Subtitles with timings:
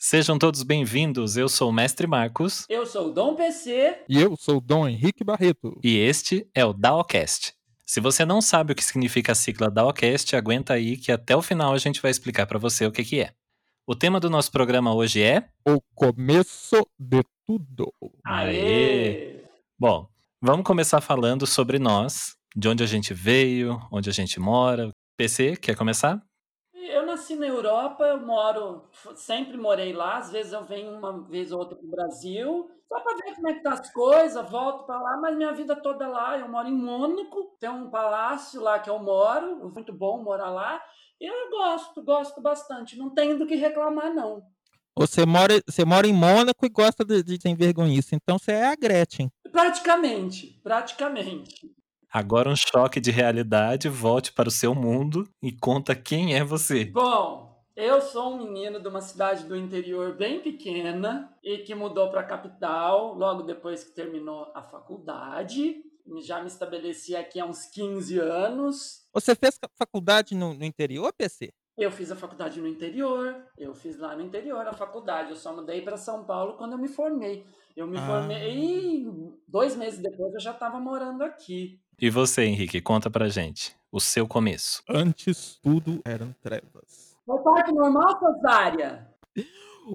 [0.00, 1.36] Sejam todos bem-vindos.
[1.36, 2.64] Eu sou o Mestre Marcos.
[2.68, 4.04] Eu sou o Dom PC.
[4.08, 5.76] E eu sou o Dom Henrique Barreto.
[5.82, 7.52] E este é o DAOcast.
[7.84, 11.42] Se você não sabe o que significa a sigla DAOcast, aguenta aí que até o
[11.42, 13.32] final a gente vai explicar para você o que, que é.
[13.84, 15.48] O tema do nosso programa hoje é.
[15.66, 17.92] O começo de tudo.
[18.24, 19.42] Aê!
[19.76, 20.08] Bom,
[20.40, 24.92] vamos começar falando sobre nós, de onde a gente veio, onde a gente mora.
[25.16, 26.22] PC, quer começar?
[27.28, 28.84] Nasci na Europa, eu moro,
[29.14, 33.16] sempre morei lá, às vezes eu venho uma vez ou outra pro Brasil, só para
[33.16, 36.38] ver como é que tá as coisas, volto para lá, mas minha vida toda lá,
[36.38, 40.82] eu moro em Mônaco, tem um palácio lá que eu moro, muito bom morar lá,
[41.20, 44.42] e eu gosto, gosto bastante, não tenho do que reclamar não.
[44.96, 48.66] Você mora, você mora em Mônaco e gosta de, de sem vergonhice, então você é
[48.68, 49.30] a Gretchen.
[49.52, 51.77] Praticamente, praticamente.
[52.10, 56.86] Agora um choque de realidade, volte para o seu mundo e conta quem é você.
[56.86, 62.10] Bom, eu sou um menino de uma cidade do interior bem pequena e que mudou
[62.10, 65.82] para a capital logo depois que terminou a faculdade.
[66.22, 69.06] Já me estabeleci aqui há uns 15 anos.
[69.12, 71.52] Você fez faculdade no, no interior, PC?
[71.76, 75.30] Eu fiz a faculdade no interior, eu fiz lá no interior a faculdade.
[75.30, 77.44] Eu só mudei para São Paulo quando eu me formei.
[77.76, 78.06] Eu me ah.
[78.06, 79.06] formei e
[79.46, 81.80] dois meses depois eu já estava morando aqui.
[82.00, 84.82] E você, Henrique, conta pra gente o seu começo.
[84.88, 87.16] Antes tudo eram trevas.
[87.26, 89.08] Foi parte normal, cesárea?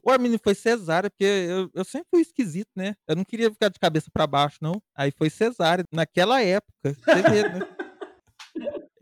[0.04, 2.96] O Arminio foi cesárea, porque eu, eu sempre fui esquisito, né?
[3.08, 4.82] Eu não queria ficar de cabeça para baixo, não.
[4.94, 6.74] Aí foi cesárea, naquela época.
[6.84, 7.60] Você vê, né?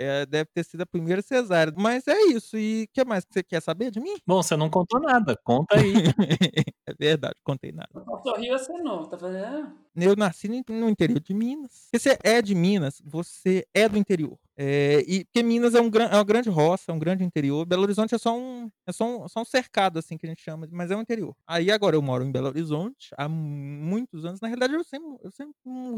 [0.02, 1.71] É, deve ter sido a primeira cesárea.
[1.77, 2.57] Mas é isso.
[2.57, 4.16] E o que mais que você quer saber de mim?
[4.25, 5.38] Bom, você não contou nada.
[5.44, 5.94] Conta aí.
[6.88, 7.89] é verdade, contei nada.
[8.23, 9.72] Sorriu você não, tá fazendo?
[9.95, 11.89] Eu nasci no interior de Minas.
[11.94, 14.38] Se você é de Minas, você é do interior.
[14.64, 17.66] É, e porque Minas é, um, é uma grande roça, é um grande interior.
[17.66, 20.44] Belo Horizonte é só um, é só um, só um cercado, assim, que a gente
[20.44, 21.36] chama, mas é um interior.
[21.48, 24.40] Aí agora eu moro em Belo Horizonte há muitos anos.
[24.40, 25.56] Na realidade, eu sempre, eu sempre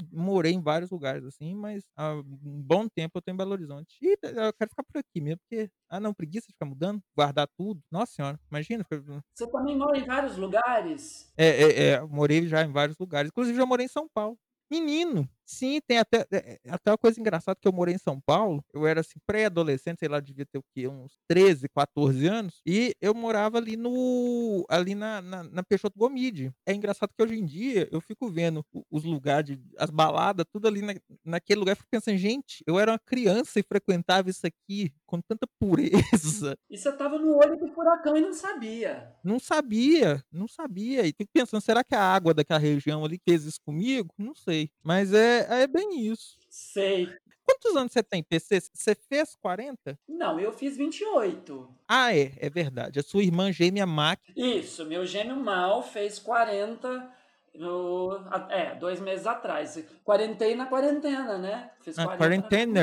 [0.09, 3.98] morei em vários lugares, assim, mas há um bom tempo eu tô em Belo Horizonte.
[4.02, 7.49] E eu quero ficar por aqui mesmo, porque, ah, não, preguiça de ficar mudando, guardar
[7.58, 7.82] tudo.
[7.92, 8.86] Nossa senhora, imagina.
[9.33, 11.30] Você também mora em vários lugares?
[11.36, 13.27] É, é, é, morei já em vários lugares.
[13.27, 14.37] Inclusive, já morei em São Paulo.
[14.71, 18.64] Menino, sim, tem até, é, até uma coisa engraçada que eu morei em São Paulo.
[18.73, 20.87] Eu era assim, pré-adolescente, sei lá, devia ter o quê?
[20.87, 22.61] Uns 13, 14 anos.
[22.65, 24.65] E eu morava ali no.
[24.70, 26.52] ali na, na, na Peixoto Gomide.
[26.65, 30.81] É engraçado que hoje em dia eu fico vendo os lugares, as baladas, tudo ali
[30.81, 30.93] na,
[31.23, 31.73] naquele lugar.
[31.73, 36.58] Eu fico pensando, gente, eu era uma criança e frequentava isso aqui com tanta pureza.
[36.70, 39.14] E você tava no olho do furacão e não sabia.
[39.23, 41.05] Não sabia, não sabia.
[41.05, 44.11] E fico pensando, será que a água daquela região ali fez isso comigo?
[44.17, 44.71] Não sei.
[44.83, 46.38] Mas é é, é bem isso.
[46.49, 47.10] Sei.
[47.45, 48.61] Quantos anos você tem, PC?
[48.73, 49.99] Você fez 40?
[50.08, 51.70] Não, eu fiz 28.
[51.88, 52.99] Ah, é, é verdade.
[52.99, 54.20] A sua irmã gêmea Mac.
[54.36, 57.11] Isso, meu gêmeo Mal fez 40
[57.55, 59.83] no, é, dois meses atrás.
[60.04, 61.70] Quarentei na quarentena, né?
[61.82, 62.82] Fiz ah, quarentena.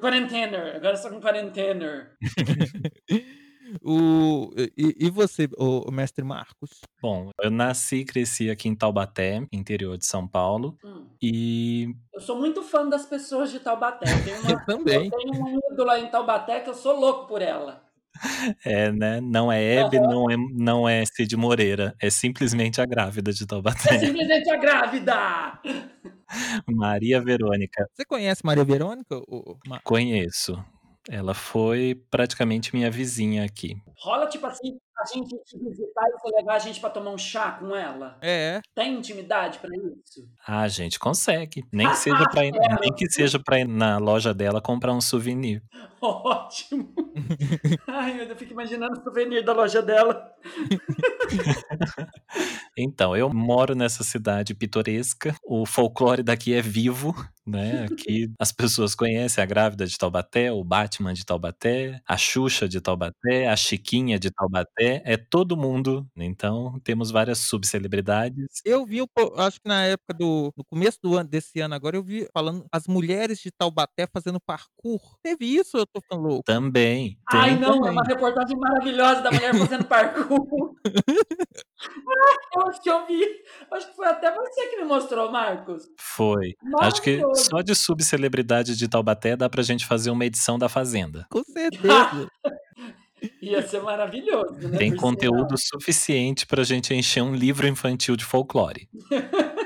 [0.00, 2.10] Quarentena, agora sou com quarentena.
[3.90, 6.82] O, e, e você, o, o, mestre Marcos?
[7.00, 10.76] Bom, eu nasci e cresci aqui em Taubaté, interior de São Paulo.
[10.84, 11.06] Hum.
[11.22, 11.94] E.
[12.12, 14.04] Eu sou muito fã das pessoas de Taubaté.
[14.44, 15.06] Uma, eu também.
[15.06, 17.82] Eu tenho uma ídola em Taubaté que eu sou louco por ela.
[18.62, 19.22] É, né?
[19.22, 20.06] Não é Hebe, uhum.
[20.06, 21.94] não, é, não é Cid Moreira.
[21.98, 23.94] É simplesmente a grávida de Taubaté.
[23.94, 25.60] É simplesmente a grávida!
[26.68, 27.88] Maria Verônica.
[27.94, 29.18] Você conhece Maria Verônica?
[29.82, 30.62] Conheço.
[31.08, 33.74] Ela foi praticamente minha vizinha aqui.
[33.98, 37.18] Rola tipo assim, a gente te visitar e você levar a gente para tomar um
[37.18, 38.18] chá com ela?
[38.20, 38.60] É.
[38.74, 40.28] Tem intimidade para isso?
[40.46, 41.64] Ah, a gente consegue.
[41.72, 45.00] Nem que seja para ir, nem que seja para ir na loja dela comprar um
[45.00, 45.62] souvenir.
[46.00, 46.92] Ótimo.
[47.86, 50.32] Ai, eu fico imaginando o souvenir da loja dela.
[52.76, 55.34] então, eu moro nessa cidade pitoresca.
[55.44, 57.14] O folclore daqui é vivo,
[57.48, 57.86] né?
[57.90, 62.80] Aqui as pessoas conhecem a grávida de Taubaté, o Batman de Taubaté, a Xuxa de
[62.80, 66.06] Taubaté, a Chiquinha de Taubaté, é todo mundo.
[66.16, 68.60] Então, temos várias subcelebridades.
[68.64, 68.98] Eu vi,
[69.36, 72.66] acho que na época do no começo do ano desse ano agora eu vi falando
[72.72, 75.16] as mulheres de Taubaté fazendo parkour.
[75.22, 76.44] Teve isso, eu tô falando louco.
[76.44, 77.18] Também.
[77.30, 77.88] Ai, não, também.
[77.88, 80.74] é uma reportagem maravilhosa da mulher fazendo parkour.
[82.54, 83.24] eu acho que eu vi.
[83.72, 85.88] Acho que foi até você que me mostrou, Marcos.
[85.98, 86.54] Foi.
[86.80, 91.26] Acho que só de subcelebridade de Taubaté dá pra gente fazer uma edição da Fazenda.
[91.30, 92.28] Com certeza.
[93.42, 94.78] Ia ser maravilhoso, né?
[94.78, 98.88] Tem conteúdo suficiente pra gente encher um livro infantil de folclore.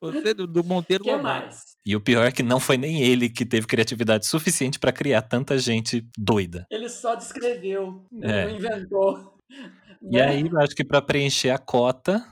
[0.00, 1.76] Você do, do Monteiro que mais?
[1.84, 5.22] E o pior é que não foi nem ele que teve criatividade suficiente para criar
[5.22, 6.66] tanta gente doida.
[6.70, 8.46] Ele só descreveu, é.
[8.46, 9.34] não inventou.
[10.02, 10.22] E Né?
[10.22, 12.24] aí, eu acho que pra preencher a cota,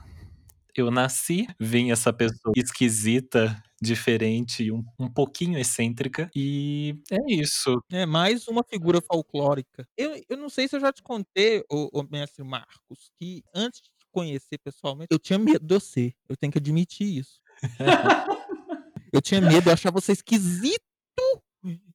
[0.75, 7.81] eu nasci, vim essa pessoa esquisita, diferente, um um pouquinho excêntrica, e é isso.
[7.91, 9.87] É, mais uma figura folclórica.
[9.97, 13.81] Eu eu não sei se eu já te contei, ô ô mestre Marcos, que antes
[13.81, 17.39] de te conhecer pessoalmente, eu tinha medo de você, eu tenho que admitir isso.
[19.13, 20.81] Eu tinha medo, eu achava você esquisito.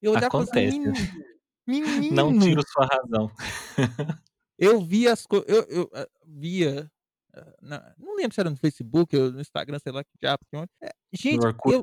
[0.02, 1.08] Eu olhava e assim: Acontece.
[1.66, 2.34] "Meni Não menino".
[2.34, 3.32] tiro sua razão.
[4.58, 6.90] Eu via as co eu eu, hã, via,
[7.34, 10.40] hã, na não lembro se era no Facebook ou no Instagram, sei lá que diabo
[10.50, 11.82] que onde No gente, eu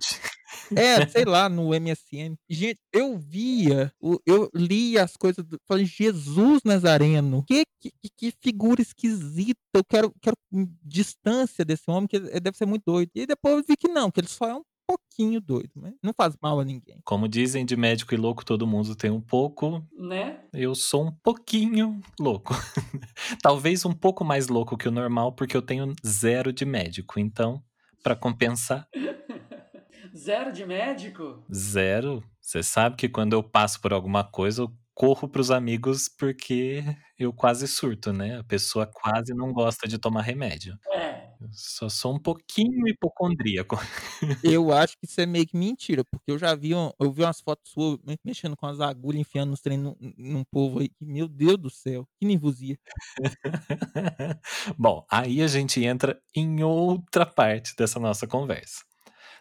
[0.76, 2.36] é, sei lá, no MSN.
[2.50, 3.92] Gente, eu via
[4.26, 10.14] eu lia as coisas do falei: "Jesus Nazareno, que que que figura esquisita, eu quero
[10.22, 10.36] quero
[10.84, 13.12] distância desse homem, que ele deve ser muito doido".
[13.16, 16.12] E depois eu vi que não, que ele só é um pouquinho doido, mas não
[16.12, 17.00] faz mal a ninguém.
[17.06, 19.86] Como dizem, de médico e louco todo mundo tem um pouco.
[19.96, 20.40] Né?
[20.52, 22.56] Eu sou um pouquinho louco.
[23.44, 27.64] Talvez um pouco mais louco que o normal, porque eu tenho 0 de médico, então,
[28.04, 28.88] pra compensar
[30.16, 31.44] 0 de médico?
[31.54, 32.24] 0.
[32.42, 36.84] Você sabe que quando eu passo por alguma coisa, eu corro para os amigos, porque
[37.18, 40.78] eu quase surto, né, a pessoa quase não gosta de tomar remédio.
[40.94, 41.19] É.
[41.42, 43.78] Eu só sou um pouquinho hipocondríaco.
[44.44, 47.24] Eu acho que isso é meio que mentira, porque eu já vi um eu vi
[47.24, 50.90] umas fotos sua me mexendo com as agulhas, enfiando nos trem num num povo aí
[50.90, 52.78] que, meu Deus do céu, que nervosia.
[54.78, 58.89] Bom, aí a gente entra em outra parte dessa nossa conversa.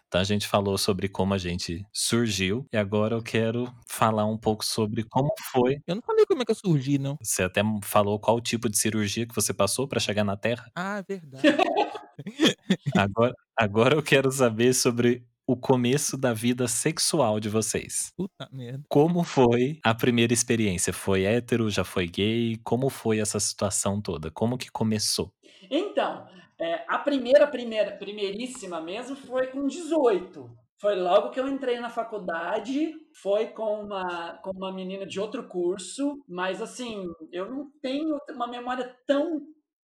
[0.09, 4.37] Então a gente falou sobre como a gente surgiu, e agora eu quero falar um
[4.37, 7.15] pouco sobre como foi Eu não falei como é que eu surgi não.
[7.21, 10.65] Você até falou qual tipo de cirurgia que você passou pra chegar na Terra.
[10.75, 11.43] Ah, verdade.
[12.97, 18.11] Agora agora eu quero saber sobre o começo da vida sexual de vocês.
[18.15, 18.83] Puta merda.
[18.87, 20.93] Como foi a primeira experiência?
[20.93, 22.57] Foi hétero, já foi gay?
[22.63, 24.29] Como foi essa situação toda?
[24.31, 25.33] Como que começou?
[25.71, 26.27] Então,
[26.61, 30.49] eh, a primeira primeira primeiríssima mesmo foi com 18.
[30.81, 35.47] Foi logo que eu entrei na faculdade, foi com uma com uma menina de outro
[35.47, 39.41] curso, mas assim, eu não tenho uma memória tão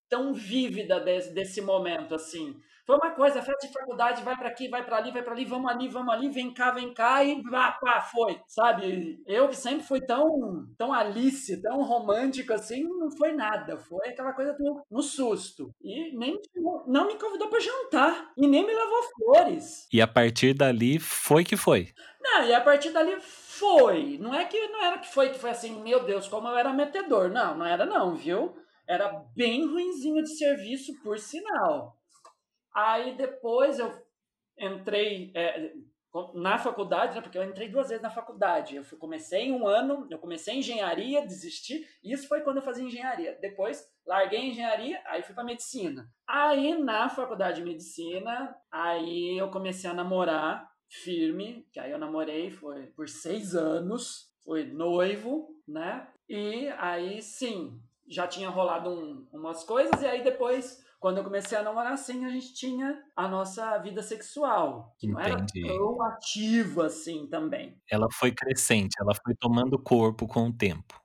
[0.10, 2.56] tão vívida desse desse momento, assim.
[2.86, 5.44] Foi uma coisa, festa de faculdade, vai pra aqui, vai pra ali, vai pra ali,
[5.44, 9.20] vamos ali, vamos ali, vem cá, vem cá e pá, pá, foi, sabe.
[9.26, 14.56] Eu sempre fui tão tão Alice, tão romântico assim, não foi nada, foi aquela coisa
[14.60, 15.72] no no susto.
[15.82, 16.40] E nem
[16.88, 19.88] não me convidou pra jantar, e nem me levou flores.
[19.92, 21.92] E a partir dali, foi que foi?
[22.22, 24.18] Não, e a partir dali foi.
[24.20, 26.74] Não é que não era que foi que foi assim, meu Deus, como eu era
[26.74, 27.30] metedor.
[27.30, 28.56] Não, não era não, viu.
[28.88, 31.94] Era bem ruinzinho de serviço, por sinal.
[32.75, 33.92] Aí depois eu
[34.60, 35.74] entrei, eh,
[36.33, 38.75] na faculdade, né, porque eu entrei 2 vezes na faculdade.
[38.75, 43.38] Eu fui comecei 1 ano, eu comecei engenharia, desisti, isso foi quando eu fazia engenharia.
[43.42, 46.10] Depois larguei engenharia, aí fui pra medicina.
[46.27, 52.51] Aí na faculdade de medicina, aí eu comecei a namorar firme, que aí eu namorei
[52.51, 59.63] foi por 6 anos, fui noivo, né, e aí sim, já tinha rolado um umas
[59.63, 63.77] coisas, e aí depois, quando eu comecei a namorar, sim, a gente tinha a nossa
[63.80, 65.62] vida sexual, que não era Entendi.
[65.62, 67.81] tão ativa assim também.
[67.89, 71.00] Ela foi crescente, ela foi tomando corpo com o tempo.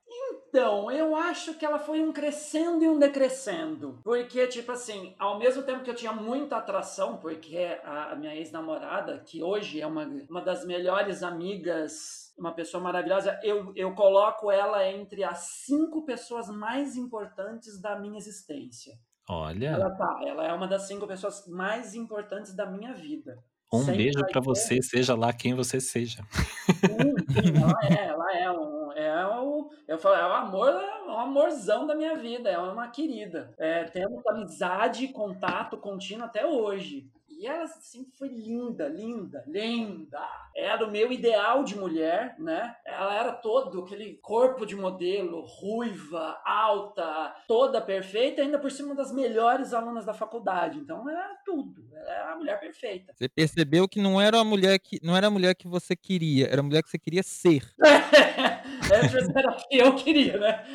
[0.49, 5.39] Então, eu acho que ela foi um crescendo e um decrescendo, porque, tipo assim, ao
[5.39, 9.87] mesmo tempo que eu tinha muita atração, porque a a minha ex-namorada, que hoje é
[9.87, 16.03] uma uma das melhores amigas, uma pessoa maravilhosa, eu eu coloco ela entre as 5
[16.05, 18.93] pessoas mais importantes da minha existência.
[19.31, 19.69] Olha.
[19.69, 23.41] Ela tá ela é uma das 5 pessoas mais importantes da minha vida.
[23.73, 26.21] Um Sempre beijo ter você, seja lá quem você seja.
[26.67, 30.73] Sim, sim, ela é ela é um é o eu falo, é o amor
[31.07, 33.53] o amorzão da minha vida, é uma querida.
[33.57, 37.09] Eh, temos amizade contato contínuo até hoje.
[37.41, 40.21] E ela sempre foi linda, linda, linda.
[40.55, 42.75] Era o meu ideal de mulher, né.
[42.85, 48.95] Ela era todo aquele corpo de modelo, ruiva, alta, toda perfeita, ainda por cima uma
[48.95, 53.11] das melhores alunas da faculdade, então era tudo, ela era a mulher perfeita.
[53.15, 56.47] Você percebeu que não era a mulher que não era a mulher que você queria,
[56.47, 57.63] era a mulher que você queria ser.
[58.91, 60.65] Essa era a que eu queria, né.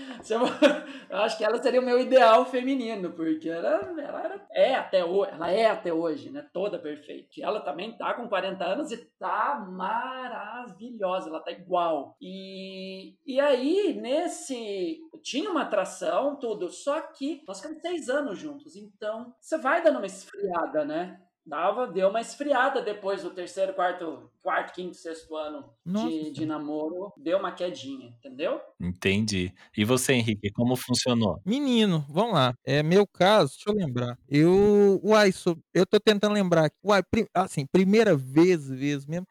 [1.11, 5.05] Eu acho que ela seria o meu ideal feminino, porque ela ela era é até
[5.05, 7.29] ho ela é até hoje, né, toda perfeita.
[7.37, 12.17] E ela também tá com 40 anos e tá maravilhosa, ela tá igual.
[12.21, 18.77] E e aí, nesse tinha uma atração, tudo, só que nós ficamos 6 anos juntos,
[18.77, 21.21] então você vai dando uma esfriada, né.
[21.47, 27.13] Dava, deu uma esfriada depois do terceiro, quarto, quarto, quinto, sexto ano de, de namoro.
[27.17, 28.61] Deu uma quedinha, entendeu?
[28.81, 29.55] Entendi.
[29.77, 31.41] E você, Henrique, como funcionou?
[31.47, 32.53] Menino, vamos lá.
[32.65, 34.19] É meu caso, deixa eu lembrar.
[34.29, 36.69] Eu, uai, sou, eu tô tentando lembrar.
[36.83, 39.27] Uai, pri- assim, primeira vez, vez mesmo.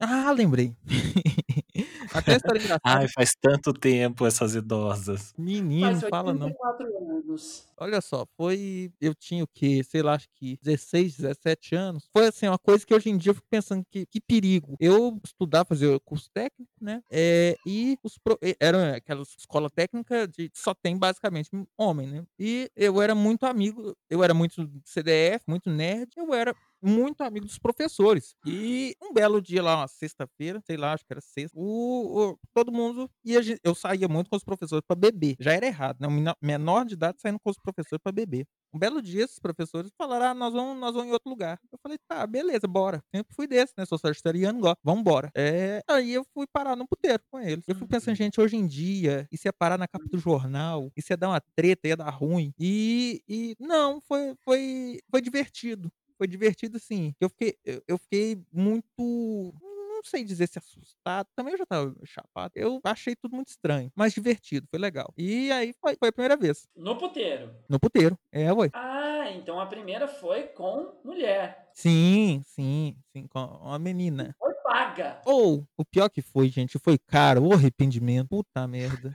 [0.00, 0.74] Ah, lembrei.
[2.12, 2.80] Até engraçada.
[2.84, 5.32] Ai, faz tanto tempo essas idosas.
[5.36, 6.46] Menino, fala não.
[6.46, 7.68] 84 anos.
[7.76, 8.90] Olha só, foi.
[9.00, 9.82] Eu tinha o quê?
[9.84, 12.08] Sei lá, acho que 16, 17 anos.
[12.12, 14.76] Foi assim, uma coisa que hoje em dia eu fico pensando que, que perigo.
[14.80, 17.00] Eu estudar, fazer curso técnico, né?
[17.10, 22.24] É, e os pro- era aquela escola técnica de só tem basicamente homem, né?
[22.38, 27.46] E eu era muito amigo, eu era muito CDF, muito nerd, eu era muito amigo
[27.46, 28.34] dos professores.
[28.46, 32.38] E um belo dia lá, uma sexta-feira, sei lá, acho que era sexta, o, o-
[32.54, 35.36] todo mundo ia, eu saía muito com os professores para beber.
[35.40, 36.08] Já era errado, né?
[36.08, 38.46] Um menor- de idade saindo com os professores para beber.
[38.72, 41.58] Um belo dia, esses professores falaram: ah, nós vamos, nós vamos em outro lugar.
[41.72, 43.02] Eu falei, tá, beleza, bora.
[43.14, 43.86] Sempre fui desse, né?
[43.86, 44.78] Sou sagitariano, gosto.
[44.84, 45.30] Vamos embora.
[45.34, 47.64] É, aí eu fui parar no puteiro com eles.
[47.66, 51.12] Eu fico pensando, gente, hoje em dia, isso ia parar na capa do jornal, isso
[51.12, 52.52] ia dar uma treta, ia dar ruim.
[52.58, 55.90] E, e não, foi, foi, foi divertido.
[56.18, 57.14] Foi divertido, sim.
[57.20, 58.82] Eu fiquei, eu, eu fiquei muito.
[59.00, 61.28] Não sei dizer se assustado.
[61.34, 62.52] Também eu já tava chapado.
[62.54, 63.90] Eu achei tudo muito estranho.
[63.96, 65.12] Mas divertido, foi legal.
[65.16, 66.66] E aí foi, foi a primeira vez.
[66.76, 67.54] No puteiro.
[67.68, 68.18] No puteiro.
[68.32, 68.70] É, ué.
[68.72, 71.68] Ah, então a primeira foi com mulher.
[71.74, 74.34] Sim, sim, sim, com uma menina.
[74.38, 75.18] Foi paga.
[75.24, 78.28] Ou, o pior que foi, gente, foi caro, o arrependimento.
[78.28, 79.10] Puta merda.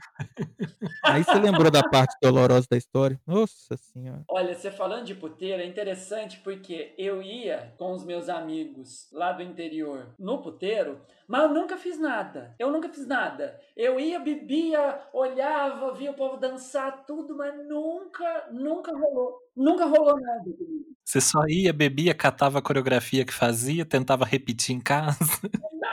[1.04, 3.20] Aí você lembrou da parte dolorosa da história?
[3.24, 4.24] Nossa senhora.
[4.28, 9.30] Olha, você falando de puteiro é interessante porque eu ia com os meus amigos lá
[9.30, 12.54] do interior no puteiro, mas eu nunca fiz nada.
[12.58, 13.60] Eu nunca fiz nada.
[13.76, 19.38] Eu ia, bebia, olhava, via o povo dançar, tudo, mas nunca, nunca rolou.
[19.56, 20.94] Nunca rolou nada comigo.
[21.04, 25.40] Você só ia, bebia, catava a coreografia que fazia, tentava repetir em casa.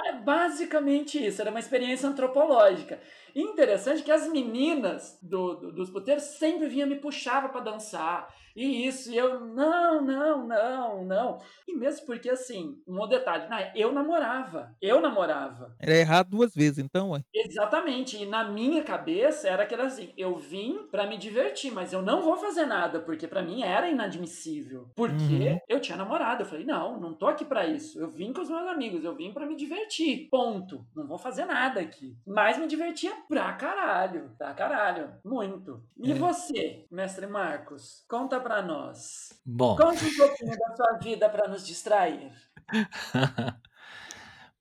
[0.05, 2.99] É basicamente isso, era uma experiência antropológica.
[3.35, 8.33] E interessante que as meninas do, do- dos puteiros sempre vinham me puxava para dançar.
[8.53, 11.37] E isso, e eu, não, não, não, não.
[11.65, 14.75] E mesmo porque, assim, um detalhe, né, eu namorava.
[14.81, 15.73] Eu namorava.
[15.79, 17.21] Era errado duas vezes, então, ué.
[17.33, 18.17] Exatamente.
[18.21, 22.21] E na minha cabeça era aquela assim, eu vim para me divertir, mas eu não
[22.21, 24.89] vou fazer nada, porque para mim era inadmissível.
[24.97, 25.59] Porque Uhum.
[25.69, 26.43] eu tinha namorado.
[26.43, 27.99] Eu falei, não, não tô aqui para isso.
[28.01, 30.27] Eu vim com os meus amigos, eu vim para me divertir.
[30.29, 30.85] Ponto.
[30.93, 32.17] Não vou fazer nada aqui.
[32.27, 34.35] Mas me divertia pra caralho.
[34.37, 35.13] Pra caralho.
[35.25, 35.83] Muito.
[35.97, 36.15] E É.
[36.15, 38.03] você, mestre Marcos?
[38.09, 39.29] Conta pra nós.
[39.45, 42.31] Bom, Conte um pouquinho da sua vida para nos distrair.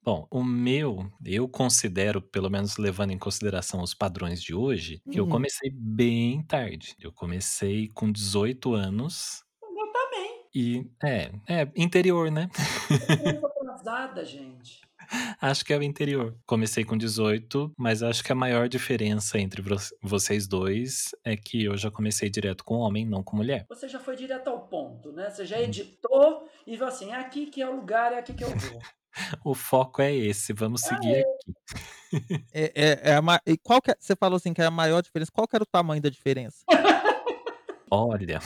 [0.02, 5.20] bom, o meu, eu considero, pelo menos levando em consideração os padrões de hoje, que
[5.20, 5.30] eu Uhum.
[5.30, 6.96] comecei bem tarde.
[7.00, 10.44] Eu comecei com 18 anos Eu também.
[10.54, 12.48] e é, é interior, né?
[13.84, 14.80] Atrasada, gente.
[15.40, 16.36] Acho que é o interior.
[16.46, 21.64] Comecei com 18, mas acho que a maior diferença entre vo- vocês dois é que
[21.64, 23.64] eu já comecei direto com homem, não com mulher.
[23.68, 25.30] Você já foi direto ao ponto, né?
[25.30, 28.44] Você já editou e falou assim: é aqui que é o lugar, é aqui que
[28.44, 28.78] eu vou.
[29.44, 31.52] O foco é esse, vamos seguir aqui.
[32.52, 35.00] É, é, é a e qual que é- você falou assim que é a maior
[35.00, 35.30] diferença.
[35.32, 36.64] Qual que era o tamanho da diferença?
[37.90, 38.40] Olha.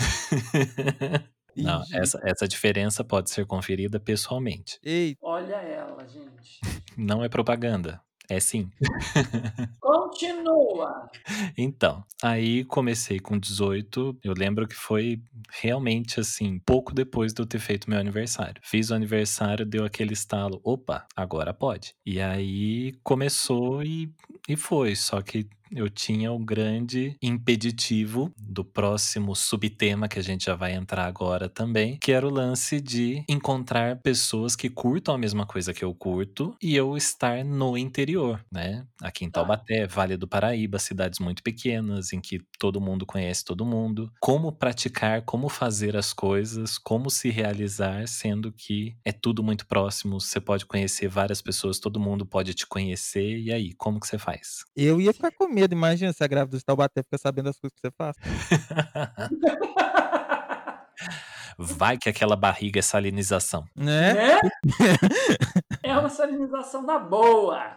[1.57, 4.79] Não, Ih, essa, essa diferença pode ser conferida pessoalmente.
[4.83, 6.61] Eita, Olha ela, gente.
[6.97, 8.01] Não é propaganda.
[8.29, 8.71] É sim.
[9.81, 11.11] Continua.
[11.59, 14.19] Então, aí comecei com 18.
[14.25, 15.21] Eu lembro que foi
[15.51, 18.63] realmente assim, pouco depois de eu ter feito meu aniversário.
[18.65, 21.95] Fiz o aniversário, deu aquele estalo: opa, agora pode.
[22.05, 24.11] E aí começou e,
[24.49, 24.97] e foi.
[24.97, 30.73] Só que eu tinha o grande impeditivo do próximo subtema que a gente já vai
[30.73, 35.73] entrar agora também, que era o lance de encontrar pessoas que curtam a mesma coisa
[35.75, 38.87] que eu curto e eu estar no interior, né?
[39.03, 39.31] Aqui em Tá.
[39.31, 44.11] Taubaté, Vale do Paraíba, cidades muito pequenas em que todo mundo conhece todo mundo.
[44.21, 50.21] Como praticar, como fazer as coisas, como se realizar, sendo que é tudo muito próximo,
[50.21, 54.19] você pode conhecer várias pessoas, todo mundo pode te conhecer, e aí, como que você
[54.19, 54.65] faz?
[54.77, 55.75] eu ia ficar com medo.
[55.75, 58.17] Imagina se a grávida de Taubaté fica sabendo das coisas que você faz.
[61.59, 63.65] Vai que aquela barriga é salinização.
[63.75, 64.15] Né?
[64.15, 64.41] Né?
[65.83, 67.77] É uma salinização da boa.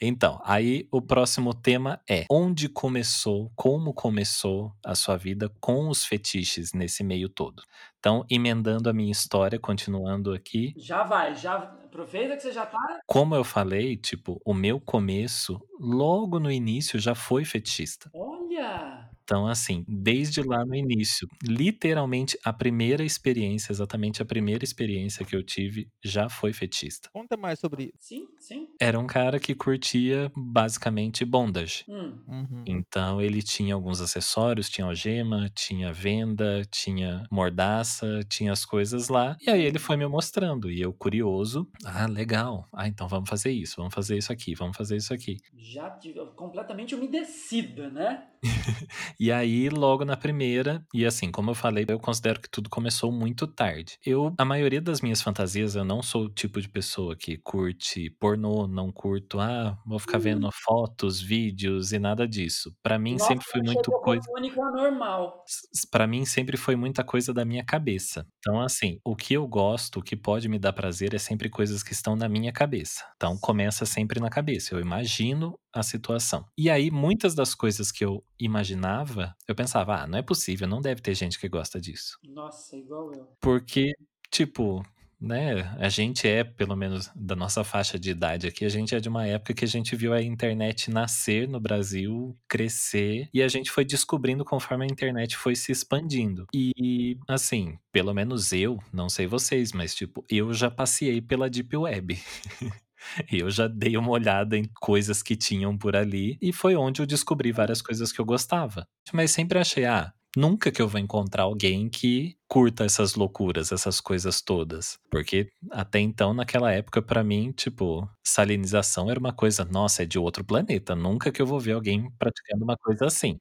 [0.00, 6.04] Então, aí o próximo tema é onde começou, como começou a sua vida com os
[6.04, 7.62] fetiches nesse meio todo.
[7.98, 12.78] Então, emendando a minha história, continuando aqui, Já vai, já aproveita que você já tá.
[13.06, 18.08] como eu falei, tipo, o meu começo, logo no início, já foi fetichista.
[18.14, 19.10] Olha!
[19.28, 25.36] Então, assim, desde lá no início, literalmente a primeira experiência, exatamente a primeira experiência que
[25.36, 27.10] eu tive já foi fetichista.
[27.12, 27.92] Conta mais sobre isso.
[28.00, 28.66] Sim, sim.
[28.80, 31.84] Era um cara que curtia basicamente bondage.
[31.86, 32.18] Hum.
[32.26, 32.64] Uhum.
[32.66, 39.36] Então ele tinha alguns acessórios, tinha algema, tinha venda, tinha mordaça, tinha as coisas lá.
[39.46, 42.66] E aí ele foi me mostrando e eu curioso, ah, legal.
[42.72, 45.36] Ah, então vamos fazer isso, vamos fazer isso aqui, vamos fazer isso aqui.
[45.54, 48.28] Já tive- completamente umedecida, né?
[49.20, 53.10] E aí, logo na primeira, e assim, como eu falei, eu considero que tudo começou
[53.10, 53.98] muito tarde.
[54.04, 58.10] Eu, a maioria das minhas fantasias, eu não sou o tipo de pessoa que curte
[58.20, 62.72] pornô, não curto, ah, vou ficar vendo fotos, vídeos e nada disso.
[62.82, 64.26] Pra mim Nossa, sempre foi muito coisa
[64.72, 65.44] normal.
[65.90, 68.26] para mim sempre foi muita coisa da minha cabeça.
[68.38, 71.82] Então, assim, o que eu gosto, o que pode me dar prazer é sempre coisas
[71.82, 73.04] que estão na minha cabeça.
[73.16, 74.74] Então, começa sempre na cabeça.
[74.74, 76.44] Eu imagino a situação.
[76.56, 80.80] E aí, muitas das coisas que eu imaginava, eu pensava, ah, não é possível, não
[80.80, 82.18] deve ter gente que gosta disso.
[82.24, 83.28] Nossa, igual eu.
[83.40, 83.94] Porque,
[84.30, 84.82] tipo,
[85.20, 89.00] né, a gente é, pelo menos da nossa faixa de idade aqui, a gente é
[89.00, 93.48] de uma época que a gente viu a internet nascer no Brasil, crescer, e a
[93.48, 96.46] gente foi descobrindo conforme a internet foi se expandindo.
[96.54, 101.76] E, assim, pelo menos eu, não sei vocês, mas, tipo, eu já passei pela Deep
[101.76, 102.18] Web.
[103.30, 107.06] Eu já dei uma olhada em coisas que tinham por ali e foi onde eu
[107.06, 108.86] descobri várias coisas que eu gostava.
[109.12, 114.00] Mas sempre achei, ah, nunca que eu vou encontrar alguém que curta essas loucuras, essas
[114.00, 114.98] coisas todas.
[115.10, 120.18] Porque até então, naquela época, pra mim, tipo, salinização era uma coisa, nossa, é de
[120.18, 120.94] outro planeta.
[120.94, 123.38] Nunca que eu vou ver alguém praticando uma coisa assim.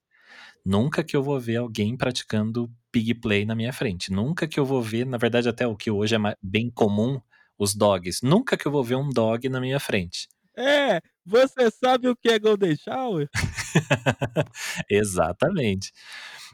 [0.65, 4.11] Nunca que eu vou ver alguém praticando pig play na minha frente.
[4.11, 7.21] Nunca que eu vou ver, na verdade, até o que hoje é bem comum,
[7.57, 8.19] os dogs.
[8.23, 10.27] Nunca que eu vou ver um dog na minha frente.
[10.57, 13.29] É, você sabe o que é Golden Shower?
[14.89, 15.91] Exatamente.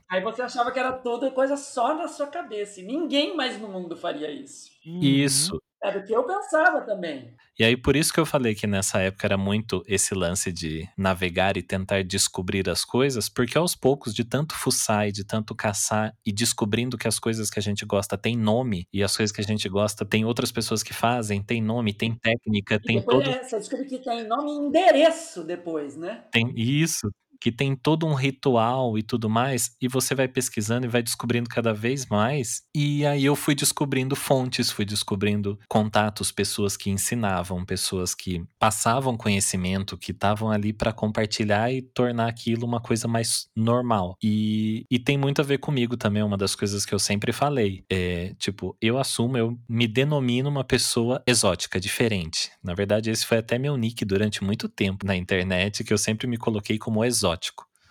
[0.09, 2.81] Aí você achava que era toda coisa só na sua cabeça.
[2.81, 4.69] E ninguém mais no mundo faria isso.
[4.85, 4.99] Uhum.
[5.01, 5.61] Isso.
[5.83, 7.33] Era o que eu pensava também.
[7.59, 10.87] E aí, por isso que eu falei que nessa época era muito esse lance de
[10.97, 15.53] navegar e tentar descobrir as coisas, porque aos poucos, de tanto fuçar e de tanto
[15.53, 19.35] caçar e descobrindo que as coisas que a gente gosta têm nome e as coisas
[19.35, 23.01] que a gente gosta tem outras pessoas que fazem, tem nome, tem técnica, E tem
[23.03, 23.29] todo.
[23.29, 26.23] é, você descobre que tem nome e endereço depois, né?
[26.31, 27.11] Tem isso,
[27.43, 31.49] que tem todo um ritual e tudo mais, e você vai pesquisando e vai descobrindo
[31.49, 32.61] cada vez mais.
[32.73, 39.17] E aí eu fui descobrindo fontes, fui descobrindo contatos, pessoas que ensinavam, pessoas que passavam
[39.17, 44.15] conhecimento, que estavam ali para compartilhar e tornar aquilo uma coisa mais normal.
[44.23, 47.83] E, e tem muito a ver comigo também, uma das coisas que eu sempre falei.
[47.89, 52.51] É, tipo, eu assumo, eu me denomino uma pessoa exótica, diferente.
[52.63, 56.25] Na verdade, esse foi até meu nick durante muito tempo na internet, que eu sempre
[56.25, 57.32] me coloquei como exótico.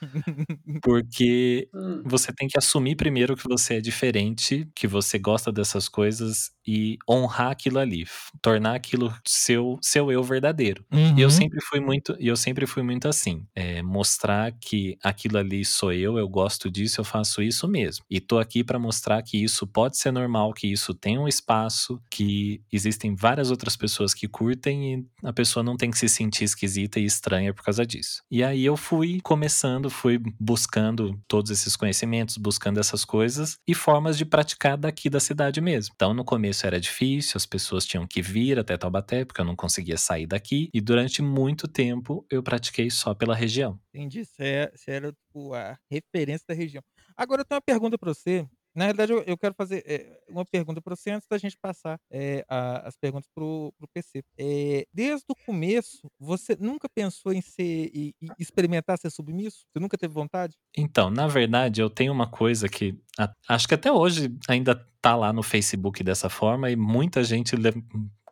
[0.83, 2.03] Porque Hum.
[2.05, 6.97] você tem que assumir primeiro que você é diferente, que você gosta dessas coisas e
[7.09, 8.05] honrar aquilo ali,
[8.41, 10.85] tornar aquilo seu seu eu verdadeiro.
[11.17, 11.31] E eu Uhum.
[11.31, 15.93] sempre fui muito, e eu sempre fui muito assim, é, mostrar que aquilo ali sou
[15.93, 18.05] eu, eu gosto disso, eu faço isso mesmo.
[18.11, 22.01] E tô aqui para mostrar que isso pode ser normal, que isso tem um espaço,
[22.11, 26.45] que existem várias outras pessoas que curtem e a pessoa não tem que se sentir
[26.45, 28.23] esquisita e estranha por causa disso.
[28.31, 34.17] E aí eu fui começando, fui buscando todos esses conhecimentos, buscando essas coisas e formas
[34.19, 35.93] de praticar daqui da cidade mesmo.
[35.95, 39.57] Então no começo era difícil, as pessoas tinham que vir até Taubaté, porque eu não
[39.57, 43.81] conseguia sair daqui, e durante muito tempo eu pratiquei só pela região.
[43.95, 44.25] Entendi.
[44.25, 46.83] Você é- você era tipo, a referência da região.
[47.17, 48.47] Agora eu tenho uma pergunta para você.
[48.75, 52.45] Na realidade, eu, quero fazer eh, uma pergunta para você antes da gente passar eh,
[52.49, 54.23] a- as perguntas pro, pro PC.
[54.39, 59.65] Eh, desde o começo, você nunca pensou em ser e, experimentar ser submisso?
[59.73, 60.57] Você nunca teve vontade?
[60.77, 65.15] Então, na verdade, eu tenho uma coisa que a- acho que até hoje ainda tá
[65.17, 67.55] lá no Facebook dessa forma e muita gente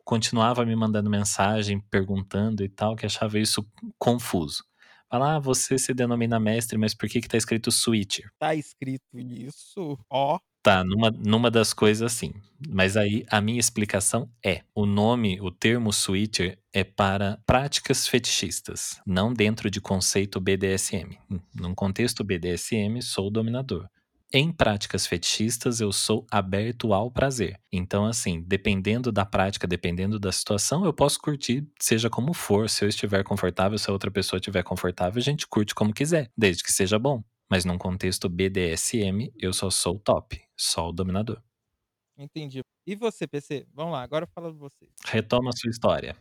[0.05, 3.65] continuava me mandando mensagem, perguntando e tal, que achava isso
[3.99, 4.65] confuso.
[5.11, 8.31] Falar, ah, você se denomina mestre, mas por que que tá escrito switcher?
[8.39, 9.99] Tá escrito isso?
[10.09, 10.39] Ó.
[10.63, 12.33] Tá, numa, numa das coisas assim.
[12.69, 19.01] Mas aí a minha explicação é: o nome, o termo switcher é para práticas fetichistas,
[19.05, 21.19] não dentro de conceito BDSM.
[21.53, 23.89] Num contexto BDSM, sou dominador.
[24.33, 27.61] Em práticas fetichistas, eu sou aberto ao prazer.
[27.73, 32.71] Então, assim, dependendo da prática, dependendo da situação, eu posso curtir, seja como for.
[32.71, 36.31] Se eu estiver confortável, se a outra pessoa estiver confortável, a gente curte como quiser,
[36.37, 37.25] desde que seja bom.
[37.51, 41.43] Mas num contexto BDSM, eu só sou o top, só o dominador.
[42.17, 42.61] Entendi.
[42.87, 43.67] E você, PC?
[43.75, 44.89] Vamos lá, agora fala você.
[45.07, 46.17] Retoma a sua história.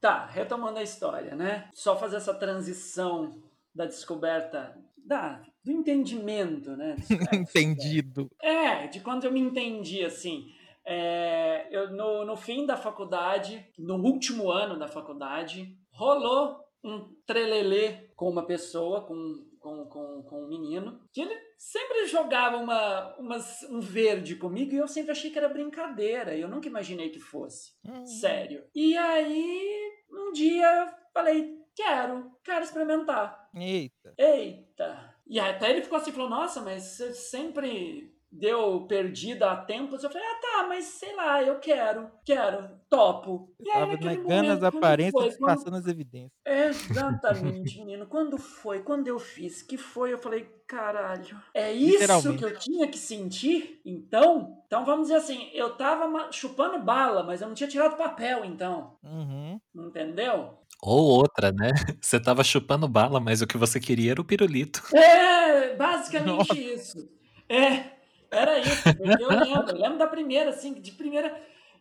[0.00, 1.68] Tá, retomando a história, né?
[1.74, 3.42] Só fazer essa transição
[3.74, 6.96] da descoberta da do entendimento, né?
[7.32, 8.30] Entendido.
[8.40, 10.46] É, de quando eu me entendi, assim.
[10.84, 18.08] É, eu, no, no fim da faculdade, no último ano da faculdade, rolou um trelelê
[18.16, 23.62] com uma pessoa, com, com, com, com um menino, que ele sempre jogava uma, umas,
[23.64, 26.34] um verde comigo e eu sempre achei que era brincadeira.
[26.34, 27.72] Eu nunca imaginei que fosse.
[27.84, 28.06] Hum.
[28.06, 28.64] Sério.
[28.74, 33.48] E aí, um dia, falei, quero, quero experimentar.
[33.54, 34.14] Eita.
[34.16, 35.09] Eita!
[35.30, 40.02] E até ele ficou assim, falou, nossa, mas você sempre deu perdida há tempos.
[40.04, 43.52] Eu falei, ah tá, mas sei lá, eu quero, quero, topo.
[43.58, 46.30] E aí, Tava naquele negando as momento, quando aparências, foi, quando- disfarçando as evidências.
[46.46, 48.06] Exatamente, menino.
[48.06, 52.86] Quando foi, quando eu fiz, que foi, eu falei, caralho, é isso que eu tinha
[52.88, 53.80] que sentir?
[53.84, 54.62] Então?
[54.66, 58.96] Então vamos dizer assim, eu tava chupando bala, mas eu não tinha tirado papel, então.
[59.02, 59.60] Uhum.
[59.74, 60.58] Entendeu?
[60.82, 61.70] Ou outra, né?
[62.00, 64.82] Você tava chupando bala, mas o que você queria era o pirulito.
[64.96, 66.56] É, basicamente Nossa.
[66.58, 67.08] isso.
[67.48, 67.99] É,
[68.30, 68.94] era isso.
[68.96, 71.28] Porque eu lembro, eu lembro da primeira, assim, de primeira.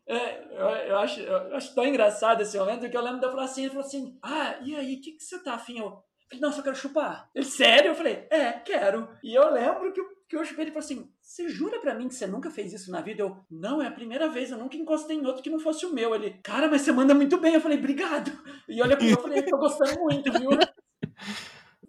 [0.07, 3.31] é, eu, eu acho, eu acho tão engraçado esse momento que eu lembro de eu
[3.31, 5.79] falar assim, ele falou assim, ah, e aí, o que, que você tá afim?
[5.79, 5.89] Eu
[6.27, 7.29] falei, não, só quero chupar.
[7.35, 7.89] Ele, sério?
[7.91, 9.09] Eu falei, é, quero.
[9.23, 12.07] E eu lembro que, eu- que eu chupei ele falou assim, você jura pra mim
[12.07, 13.21] que você nunca fez isso na vida?
[13.23, 15.93] Eu, não, é a primeira vez, eu nunca encostei em outro que não fosse o
[15.93, 16.13] meu.
[16.15, 17.53] Ele, cara, mas você manda muito bem.
[17.55, 18.31] Eu falei, obrigado.
[18.67, 20.49] E olha como eu falei, tô gostando muito, viu?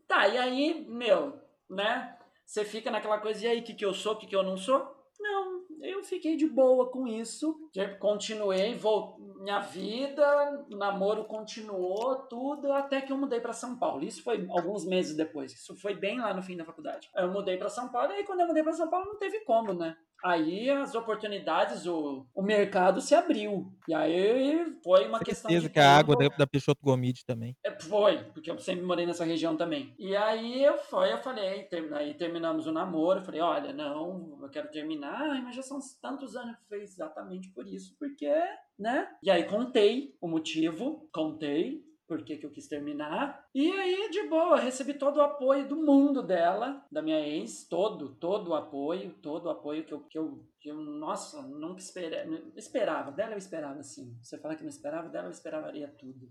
[0.06, 2.16] Tá, e aí, meu, né?
[2.50, 4.42] Você fica naquela coisa, e aí, o que, que eu sou, o que, que eu
[4.42, 4.84] não sou?
[5.20, 7.56] Não, eu fiquei de boa com isso.
[8.00, 14.02] Continuei, vou, minha vida, o namoro continuou, tudo, até que eu mudei para São Paulo.
[14.02, 15.52] Isso foi alguns meses depois.
[15.52, 17.08] Isso foi bem lá no fim da faculdade.
[17.14, 19.44] Eu mudei para São Paulo, e aí quando eu mudei para São Paulo não teve
[19.44, 19.96] como, né?
[20.24, 23.72] Aí as oportunidades, o, o mercado se abriu.
[23.88, 26.30] E aí foi uma questão de Certeza que a água tempo.
[26.30, 27.56] da, da Peixoto Gomide também.
[27.64, 29.94] É, Foi, porque eu sempre morei nessa região também.
[29.98, 34.38] E aí eu foi, eu falei, ter- aí terminamos o namoro, eu falei, olha, não,
[34.42, 36.50] eu quero terminar, mas já são tantos anos.
[36.52, 38.30] Eu falei, exatamente por isso, porque,
[38.78, 39.08] né?
[39.22, 43.48] E aí contei o motivo, contei por que, que eu quis terminar.
[43.54, 48.16] E aí, de boa, recebi todo o apoio do mundo dela, da minha ex, todo,
[48.16, 52.28] todo o apoio, todo o apoio que eu, que eu, que eu nossa, nunca esperava.
[52.56, 54.12] Esperava, dela eu esperava, assim.
[54.20, 56.28] Você fala que não esperava, dela eu esperaria tudo.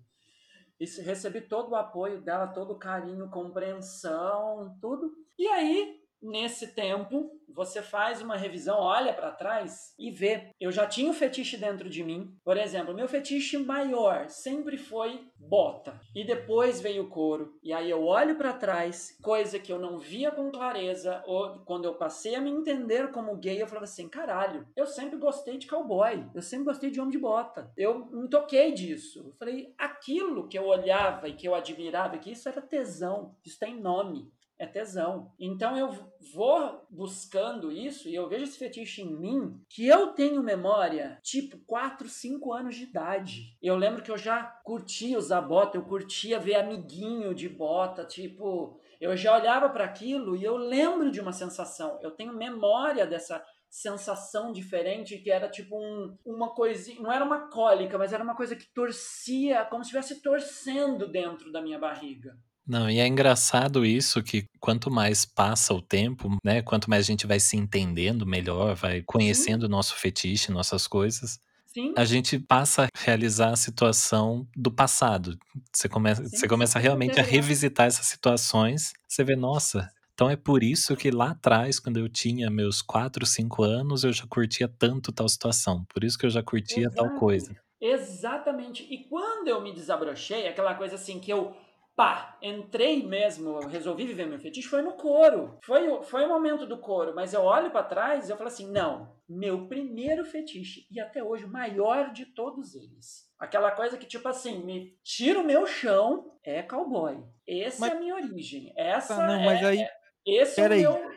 [0.77, 5.15] E recebi todo o apoio dela, todo o carinho, compreensão, tudo.
[5.37, 10.51] E aí, nesse tempo, você faz uma revisão, olha para trás e vê.
[10.59, 12.33] Eu já tinha um fetiche dentro de mim.
[12.43, 15.99] Por exemplo, meu fetiche maior sempre foi bota.
[16.15, 17.57] E depois veio o couro.
[17.63, 21.85] E aí eu olho para trás, coisa que eu não via com clareza, ou quando
[21.85, 25.67] eu passei a me entender como gay, eu falava assim: caralho, eu sempre gostei de
[25.67, 27.71] cowboy, eu sempre gostei de homem de bota.
[27.75, 29.19] Eu me toquei disso.
[29.25, 33.59] Eu falei: aquilo que eu olhava e que eu admirava, que isso era tesão, isso
[33.59, 35.31] tem nome é tesão.
[35.39, 35.89] Então eu
[36.33, 41.57] vou buscando isso e eu vejo esse fetiche em mim que eu tenho memória tipo
[41.65, 43.57] 4, 5 anos de idade.
[43.61, 48.77] Eu lembro que eu já curtia usar bota, eu curtia ver amiguinho de bota, tipo,
[48.99, 51.97] eu já olhava para aquilo e eu lembro de uma sensação.
[52.01, 57.49] Eu tenho memória dessa sensação diferente que era tipo um, uma coisinha, não era uma
[57.49, 62.35] cólica, mas era uma coisa que torcia, como se estivesse torcendo dentro da minha barriga.
[62.69, 66.61] Não, e é engraçado isso que quanto mais passa o tempo, né?
[66.61, 71.39] Quanto mais a gente vai se entendendo melhor, vai conhecendo o nosso fetiche, nossas coisas,
[71.65, 71.93] Sim.
[71.97, 75.35] a gente passa a realizar a situação do passado.
[75.73, 77.25] Você começa, Sim, você começa sim, realmente a é.
[77.25, 78.93] revisitar essas situações.
[79.07, 83.25] Você vê, nossa, então é por isso que lá atrás, quando eu tinha meus 4,
[83.25, 85.85] 5 anos, eu já curtia tanto tal situação.
[85.91, 87.19] Por isso que eu já curtia tal Exato.
[87.19, 87.55] coisa.
[87.81, 88.85] Exatamente.
[88.89, 91.55] E quando eu me desabrochei, aquela coisa assim que eu,
[91.99, 95.57] pá, entrei mesmo, resolvi viver meu fetiche, foi no couro.
[95.65, 98.47] Foi, o- foi o momento do couro, mas eu olho pra trás e eu falo
[98.47, 103.29] assim, não, meu primeiro fetiche, e até hoje o maior de todos eles.
[103.37, 107.21] Aquela coisa que, tipo assim, me tira o meu chão, é cowboy.
[107.45, 108.73] Essa Mas- é a minha origem.
[108.77, 109.91] Essa Tá, não, mas é, aí, é-
[110.25, 111.11] esse é o meu...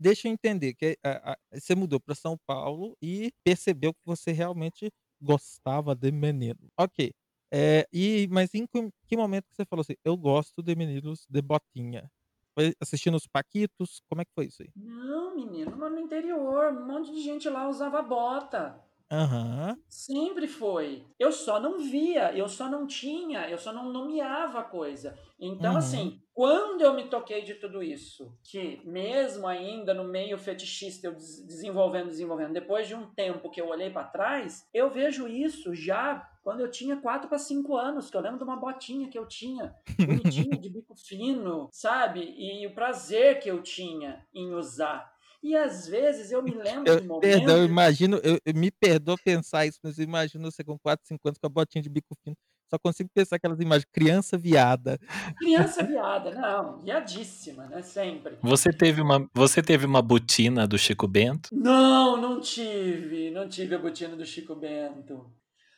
[0.00, 4.32] deixa eu entender que a- a- você mudou para São Paulo e percebeu que você
[4.32, 4.90] realmente
[5.20, 6.68] gostava de menino.
[6.80, 7.12] Ok.
[7.52, 11.26] É, e, mas em que, que momento que você falou assim, eu gosto de meninos
[11.28, 12.10] de botinha?
[12.54, 14.00] Foi assistindo os Paquitos?
[14.08, 14.70] Como é que foi isso aí?
[14.76, 18.82] Não, menino, mas no interior, um monte de gente lá usava bota.
[19.10, 19.76] Aham.
[19.88, 21.04] Sempre foi.
[21.18, 25.18] Eu só não via, eu só não tinha, eu só não nomeava a coisa.
[25.38, 25.78] Então, Uhum.
[25.78, 31.14] assim, quando eu me toquei de tudo isso, que mesmo ainda no meio fetichista, eu
[31.14, 35.74] des- desenvolvendo, desenvolvendo, depois de um tempo que eu olhei para trás, eu vejo isso
[35.74, 39.18] já quando eu tinha 4 para 5 anos, que eu lembro de uma botinha que
[39.18, 39.74] eu tinha,
[40.04, 42.34] bonitinha, de bico fino, sabe?
[42.36, 45.12] E o prazer que eu tinha em usar.
[45.42, 47.70] E às vezes eu me lembro Eu, de perdão, eu momentos.
[47.70, 51.38] imagino, eu, eu- me perdoa pensar isso, mas eu imagino você com 4, 5 anos
[51.38, 52.36] com a botinha de bico fino.
[52.70, 54.98] Só consigo pensar aquelas imagens, criança viada.
[55.38, 57.82] Criança viada, não, viadíssima, né?
[57.82, 58.38] Sempre.
[58.42, 61.50] Você teve uma, você teve uma botina do Chico Bento?
[61.52, 65.30] Não, não tive, não tive a botina do Chico Bento.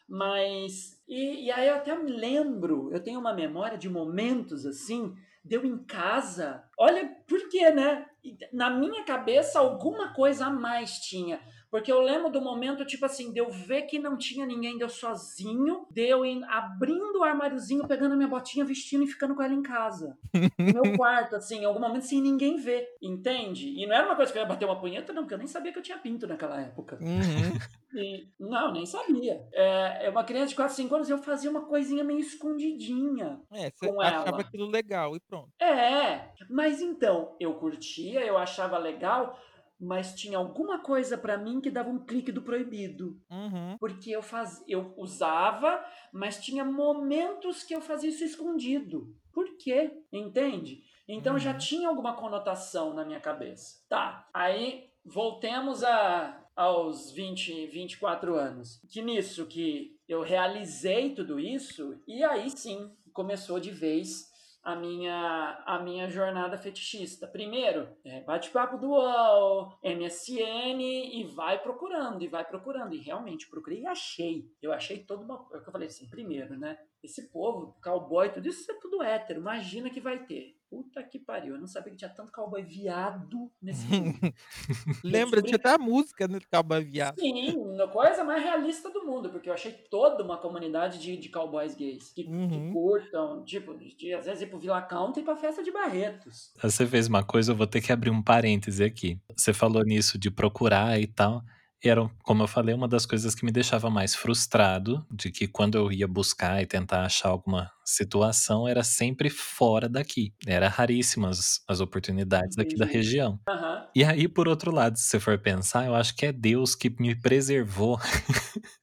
[0.08, 5.14] Mas, e, e aí eu até me lembro, eu tenho uma memória de momentos assim,
[5.44, 6.64] deu em casa.
[6.78, 8.06] Olha, por quê, né?
[8.52, 11.40] Na minha cabeça, alguma coisa a mais tinha.
[11.74, 14.88] Porque eu lembro do momento, tipo assim, de eu ver que não tinha ninguém, deu
[14.88, 19.52] sozinho, deu em, abrindo o armáriozinho, pegando a minha botinha, vestindo e ficando com ela
[19.52, 20.16] em casa.
[20.56, 23.70] No meu quarto, assim, em algum momento sem ninguém ver, entende?
[23.70, 25.48] E não era uma coisa que eu ia bater uma punheta, não, porque eu nem
[25.48, 26.96] sabia que eu tinha pinto naquela época.
[27.02, 27.58] Uhum.
[27.96, 29.46] E, não, nem sabia.
[29.52, 33.40] É, é uma criança de 4, 5 anos, eu fazia uma coisinha meio escondidinha.
[33.52, 34.40] É, você Com achava ela.
[34.40, 35.50] aquilo legal e pronto.
[35.60, 39.38] É, mas então, eu curtia, eu achava legal,
[39.80, 43.20] mas tinha alguma coisa pra mim que dava um clique do proibido.
[43.30, 43.76] Uhum.
[43.78, 44.62] Porque eu, faz...
[44.68, 49.14] eu usava, mas tinha momentos que eu fazia isso escondido.
[49.32, 49.90] Por quê?
[50.12, 50.82] Entende?
[51.08, 51.58] Então já Uhum.
[51.58, 53.80] tinha alguma conotação na minha cabeça.
[53.88, 58.80] Tá, aí voltemos a, aos 20, 24 anos.
[58.88, 64.30] Que nisso que eu realizei tudo isso, e aí sim começou de vez
[64.64, 67.26] a minha, a minha jornada fetichista.
[67.26, 72.94] Primeiro, é, bate-papo do UOL, MSN, e vai procurando, e vai procurando.
[72.94, 74.50] E realmente, procurei e achei.
[74.62, 75.46] Eu achei todo uma...
[75.52, 76.78] É o que eu falei assim, primeiro, né?
[77.02, 79.40] Esse povo, cowboy, tudo isso é tudo hétero.
[79.40, 80.56] Imagina que vai ter.
[80.74, 81.54] Puta que pariu.
[81.54, 84.18] Eu não sabia que tinha tanto cowboy viado nesse mundo.
[85.04, 87.14] Lembra, tinha até a música né, do Cowboy Viado.
[87.20, 91.28] Sim, a coisa mais realista do mundo, porque eu achei toda uma comunidade de, de
[91.28, 92.72] cowboys gays que, que Uhum.
[92.72, 96.52] curtam, tipo, de, às vezes ir pro Vila Country e pra festa de Barretos.
[96.60, 99.20] Você fez uma coisa, eu vou ter que abrir um parêntese aqui.
[99.36, 101.42] Você falou nisso de procurar e tal.
[101.84, 105.46] E era, como eu falei, uma das coisas que me deixava mais frustrado, de que
[105.46, 110.32] quando eu ia buscar e tentar achar alguma situação, era sempre fora daqui.
[110.46, 113.38] Era raríssimas as oportunidades daqui da região.
[113.48, 113.86] Aham.
[113.94, 116.90] E aí, por outro lado, se você for pensar, eu acho que é Deus que
[117.00, 117.98] me preservou.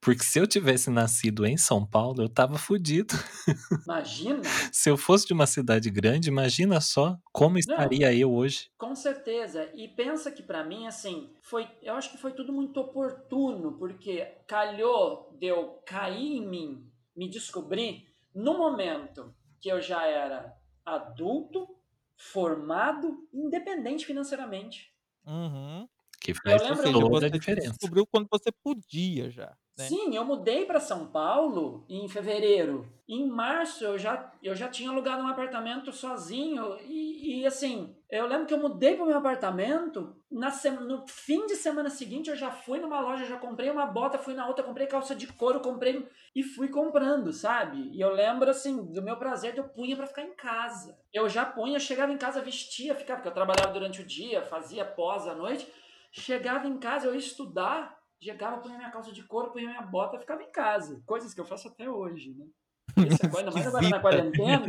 [0.00, 3.14] Porque se eu tivesse nascido em São Paulo, eu tava fudido.
[3.86, 8.70] Imagina, Se eu fosse de uma cidade grande, imagina só como estaria eu hoje.
[8.78, 9.70] com certeza.
[9.74, 14.24] E pensa que pra mim, assim, foi, eu acho que foi tudo muito oportuno, porque
[14.48, 21.68] calhou de eu cair em mim, me descobrir no momento que eu já era adulto,
[22.16, 24.94] formado, independente financeiramente.
[25.26, 25.88] Uhum.
[26.22, 27.68] Que faz lembro Ou seja, Toda a você diferença.
[27.70, 29.56] descobriu quando você podia já.
[29.78, 29.86] Né?
[29.88, 32.86] Sim, eu mudei para São Paulo em fevereiro.
[33.08, 38.26] Em março eu já, eu já tinha alugado um apartamento sozinho e, e, assim, eu
[38.26, 42.28] lembro que eu mudei para o meu apartamento, na sema- no fim de semana seguinte
[42.28, 45.26] eu já fui numa loja, já comprei uma bota, fui na outra, comprei calça de
[45.26, 46.06] couro, comprei
[46.36, 47.90] e fui comprando, sabe?
[47.92, 50.98] E eu lembro assim do meu prazer de eu punha para ficar em casa.
[51.12, 54.84] Eu já punha, chegava em casa, vestia, ficava, porque eu trabalhava durante o dia, fazia
[54.84, 55.66] pós à noite,
[56.12, 60.18] chegava em casa, eu ia estudar, chegava, punha minha calça de couro, punha minha bota,
[60.18, 61.02] ficava em casa.
[61.06, 62.46] Coisas que eu faço até hoje, né?
[62.96, 64.66] Ainda mais agora na quarentena,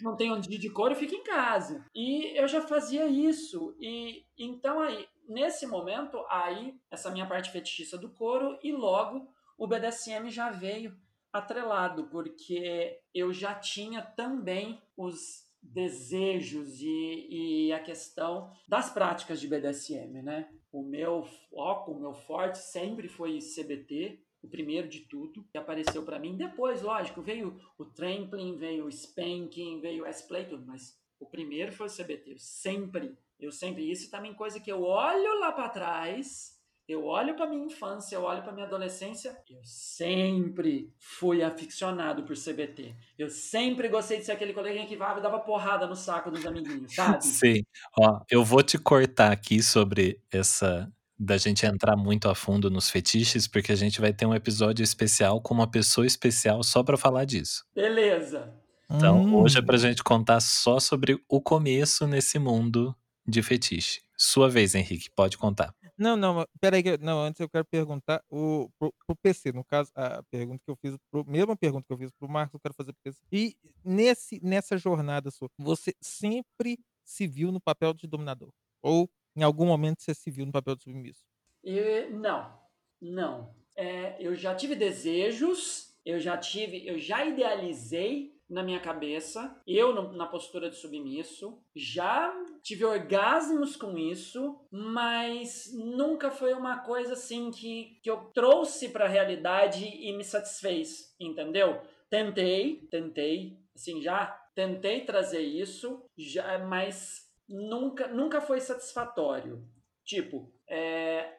[0.00, 1.84] não tem um dia de couro, eu fico em casa.
[1.94, 3.76] E eu já fazia isso.
[3.80, 9.66] E então aí, nesse momento, aí, essa minha parte fetichista do couro, e logo o
[9.66, 10.96] BDSM já veio
[11.32, 19.48] atrelado, porque eu já tinha também os desejos e, e a questão das práticas de
[19.48, 20.48] BDSM, né?
[20.72, 26.02] O meu foco, o meu forte sempre foi CBT, o primeiro de tudo que apareceu
[26.04, 26.36] para mim.
[26.36, 31.72] Depois, lógico, veio o trampling, veio o spanking, veio o S-play, tudo, mas o primeiro
[31.72, 32.32] foi o CBT.
[32.32, 36.55] Eu sempre, eu sempre, isso também coisa que eu olho lá para trás,
[36.88, 42.36] eu olho para minha infância, eu olho para minha adolescência, eu sempre fui aficionado por
[42.36, 42.94] CBT.
[43.18, 46.46] Eu sempre gostei de ser aquele coleguinha que vai e dava porrada no saco dos
[46.46, 47.24] amiguinhos, sabe?
[47.26, 47.64] Sim.
[47.98, 52.90] Ó, eu vou te cortar aqui sobre essa da gente entrar muito a fundo nos
[52.90, 56.96] fetiches, porque a gente vai ter um episódio especial com uma pessoa especial só pra
[56.98, 57.64] falar disso.
[57.74, 58.52] Beleza.
[58.88, 59.34] Então, Hum.
[59.36, 62.94] hoje é pra gente contar só sobre o começo nesse mundo
[63.26, 64.02] de fetiche.
[64.16, 65.74] Sua vez, Henrique, pode contar.
[65.98, 69.90] Não, não, peraí, que não, antes eu quero perguntar o, pro, pro PC, no caso,
[69.94, 72.74] a pergunta que eu fiz, pro, mesma pergunta que eu fiz pro Marcos, eu quero
[72.74, 73.22] fazer pro PC.
[73.32, 78.50] E nesse, nessa jornada sua, você sempre se viu no papel de dominador?
[78.82, 81.24] Ou em algum momento você se viu no papel de submisso?
[81.64, 82.60] E, não,
[83.00, 83.54] não.
[83.74, 90.12] É, eu já tive desejos eu já tive, eu já idealizei na minha cabeça, eu
[90.12, 92.32] na postura de submisso, já
[92.62, 99.06] tive orgasmos com isso, mas nunca foi uma coisa assim que, que eu trouxe para
[99.06, 101.80] a realidade e me satisfez, entendeu?
[102.08, 109.66] Tentei, tentei, assim, já tentei trazer isso, já, mas nunca, nunca foi satisfatório.
[110.04, 111.38] Tipo, é,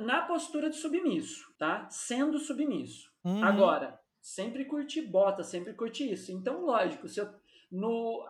[0.00, 1.88] na postura de submisso, tá?
[1.88, 3.08] Sendo submisso.
[3.24, 3.44] Uhum.
[3.44, 6.32] Agora, sempre curti bota, sempre curti isso.
[6.32, 7.28] Então, lógico, se eu
[7.70, 8.26] no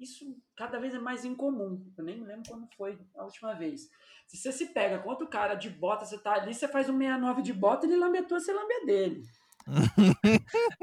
[0.00, 1.84] isso cada vez é mais incomum.
[1.96, 3.88] Eu nem lembro quando foi a última vez.
[4.26, 6.98] Se você se pega com outro cara de bota, você tá ali, você faz um
[6.98, 9.22] 69 de bota, ele lambe a tua, você lambe a dele.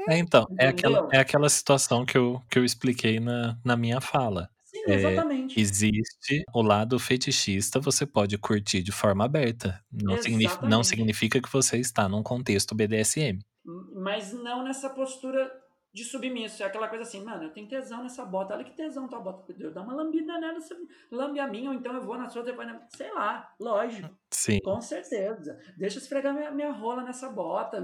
[0.08, 4.00] É, então, é aquela, é aquela situação que eu, que eu expliquei na, na minha
[4.00, 4.48] fala.
[4.64, 5.60] Sim, é, exatamente.
[5.60, 9.82] existe o lado fetichista, você pode curtir de forma aberta.
[9.90, 13.40] Não, significa, não significa que você está num contexto BDSM.
[13.64, 15.50] Mas não nessa postura
[15.92, 16.62] de submisso.
[16.62, 18.54] É aquela coisa assim, mano, eu tenho tesão nessa bota.
[18.54, 19.52] Olha que tesão tua bota.
[19.58, 20.58] Eu dou uma lambida nela,
[21.10, 22.86] lambe a minha, ou então eu vou na sua, depois na...
[22.90, 24.08] Sei lá, lógico.
[24.30, 24.60] Sim.
[24.60, 25.58] Com certeza.
[25.76, 27.82] Deixa eu esfregar minha, minha rola nessa bota.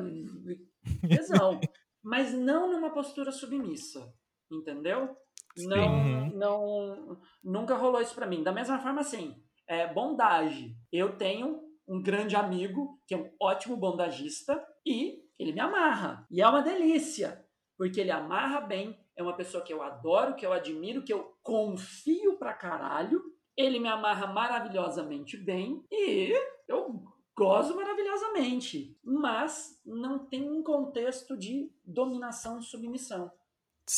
[1.08, 1.60] Tesão.
[2.02, 4.12] Mas não numa postura submissa.
[4.50, 5.16] Entendeu?
[5.56, 5.66] Sim.
[5.66, 6.36] Não, uhum.
[6.36, 8.44] não, nunca rolou isso para mim.
[8.44, 9.34] Da mesma forma, assim,
[9.66, 10.76] é, bondage.
[10.92, 16.26] Eu tenho um grande amigo que é um ótimo bondagista e ele me amarra.
[16.30, 17.46] E é uma delícia
[17.76, 21.36] porque ele amarra bem, é uma pessoa que eu adoro, que eu admiro, que eu
[21.42, 23.22] confio pra caralho.
[23.56, 26.32] Ele me amarra maravilhosamente bem e
[26.68, 27.02] eu
[27.36, 33.30] gozo maravilhosamente, mas não tem um contexto de dominação e submissão.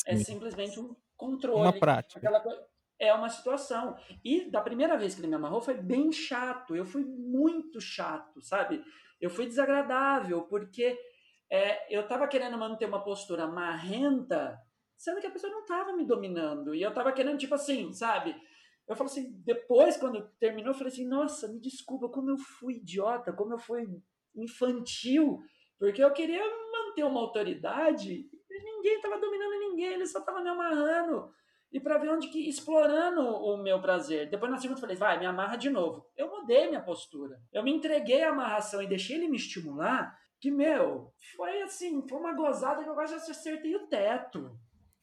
[0.06, 0.22] É Sim.
[0.22, 1.60] É simplesmente um controle.
[1.60, 2.30] Uma prática.
[3.00, 3.96] É uma situação.
[4.24, 6.74] E da primeira vez que ele me amarrou foi bem chato.
[6.74, 8.84] Eu fui muito chato, sabe?
[9.20, 10.98] Eu fui desagradável, porque
[11.50, 14.58] é, eu estava querendo manter uma postura marrenta,
[14.96, 16.74] sendo que a pessoa não estava me dominando.
[16.74, 18.34] E eu estava querendo, tipo assim, sabe?
[18.86, 22.76] Eu falo assim, depois, quando terminou, eu falei assim, nossa, me desculpa, como eu fui
[22.76, 23.86] idiota, como eu fui
[24.34, 25.40] infantil,
[25.78, 30.48] porque eu queria manter uma autoridade e ninguém estava dominando ninguém, ele só estava me
[30.48, 31.30] amarrando.
[31.70, 34.30] E para ver onde que explorando o meu prazer.
[34.30, 36.06] Depois na segunda eu falei, vai, me amarra de novo.
[36.16, 37.38] Eu mudei minha postura.
[37.52, 42.18] Eu me entreguei à amarração e deixei ele me estimular que, meu, foi assim, foi
[42.18, 44.58] uma gozada que eu quase acertei o teto.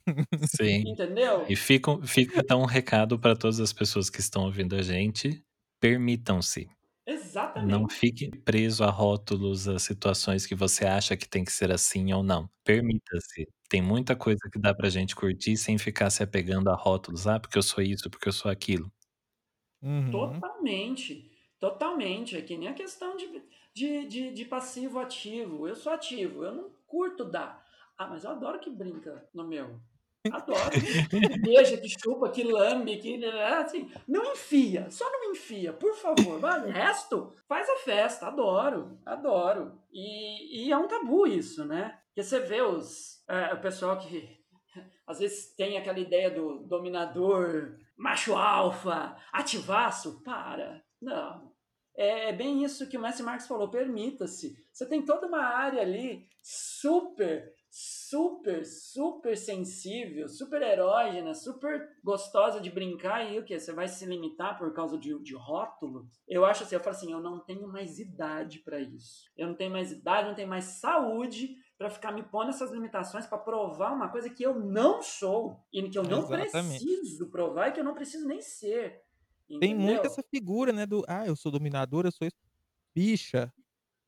[0.43, 0.85] Sim.
[0.85, 1.47] Entendeu?
[1.47, 5.43] E fica, fica então um recado para todas as pessoas que estão ouvindo a gente:
[5.79, 6.69] permitam-se.
[7.07, 7.65] Exatamente.
[7.69, 12.13] Não fique preso a rótulos, a situações que você acha que tem que ser assim
[12.13, 12.49] ou não.
[12.65, 13.47] Permita-se.
[13.69, 17.27] Tem muita coisa que dá pra gente curtir sem ficar se apegando a rótulos.
[17.27, 18.91] Ah, porque eu sou isso, porque eu sou aquilo.
[19.81, 20.41] Uhum.
[20.41, 21.34] Totalmente.
[21.59, 22.37] Totalmente.
[22.37, 23.41] É que nem a questão de
[23.75, 25.67] de, de, de passivo ativo.
[25.67, 27.63] Eu sou ativo, eu não curto dar.
[27.97, 29.79] Ah, mas eu adoro que brinca no meu.
[30.31, 30.71] Adoro.
[30.71, 33.23] que beija, que chupa, que lambe, que.
[33.25, 36.43] Assim, não enfia, só não enfia, por favor.
[36.43, 38.27] O resto, faz a festa.
[38.27, 39.79] Adoro, adoro.
[39.91, 41.99] E, e é um tabu isso, né?
[42.07, 44.43] Porque você vê os, é, o pessoal que
[45.05, 50.23] às vezes tem aquela ideia do dominador, macho alfa, ativaço.
[50.23, 50.84] Para.
[51.05, 51.53] Não,
[51.95, 54.55] é, é bem isso que o Messi Marques falou, permita-se.
[54.71, 62.69] Você tem toda uma área ali super, super, super sensível, super erógena, super gostosa de
[62.69, 63.57] brincar e o que?
[63.57, 66.07] Você vai se limitar por causa de, de rótulo?
[66.27, 69.31] Eu acho assim, eu falo assim, eu não tenho mais idade para isso.
[69.37, 73.25] Eu não tenho mais idade, não tenho mais saúde para ficar me pondo essas limitações
[73.25, 76.83] para provar uma coisa que eu não sou e que eu não Exatamente.
[76.83, 79.04] preciso provar e que eu não preciso nem ser.
[79.59, 82.35] Tem muito essa figura, né, do: "Ah, eu sou dominador, eu sou isso".
[82.95, 83.53] Bicha,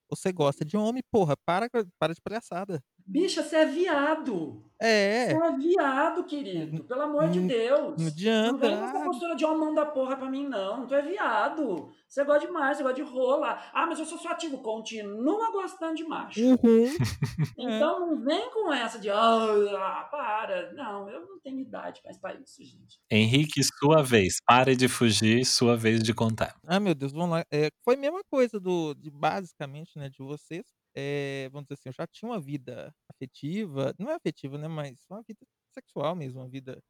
[0.09, 1.69] você gosta de homem, porra, para
[1.99, 2.83] para de palhaçada.
[3.07, 4.63] Bicha, você é viado.
[4.79, 5.33] É.
[5.33, 6.83] Você é viado, querido.
[6.83, 7.97] Pelo amor de Deus.
[7.97, 8.51] Não adianta.
[8.51, 10.85] Não vem com essa postura de homão da porra pra mim, não.
[10.85, 11.89] Tu é viado.
[12.07, 13.59] Você gosta de macho, você gosta de rola.
[13.73, 14.59] Ah, mas eu sou só ativo.
[14.59, 16.39] Continua gostando de macho.
[16.41, 16.57] Uhum.
[17.57, 20.73] Então não vem com essa de, ah, para.
[20.73, 22.99] Não, eu não tenho idade mais pra isso, gente.
[23.09, 24.35] Henrique, sua vez.
[24.45, 26.55] Pare de fugir, sua vez de contar.
[26.65, 27.45] Ah, meu Deus, vamos lá.
[27.51, 30.65] É, foi a mesma coisa do, de basicamente, né, de vocês.
[30.97, 34.97] É, vamos dizer assim, eu já tinha uma vida afetiva, não é afetiva, né, mas
[35.09, 35.39] uma vida
[35.73, 36.81] sexual mesmo, uma vida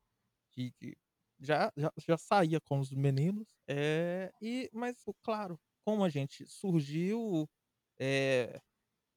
[0.54, 0.96] que, que
[1.40, 3.48] já, já, já saía com os meninos.
[3.68, 7.50] É, e, mas, claro, como a gente surgiu
[8.00, 8.60] é,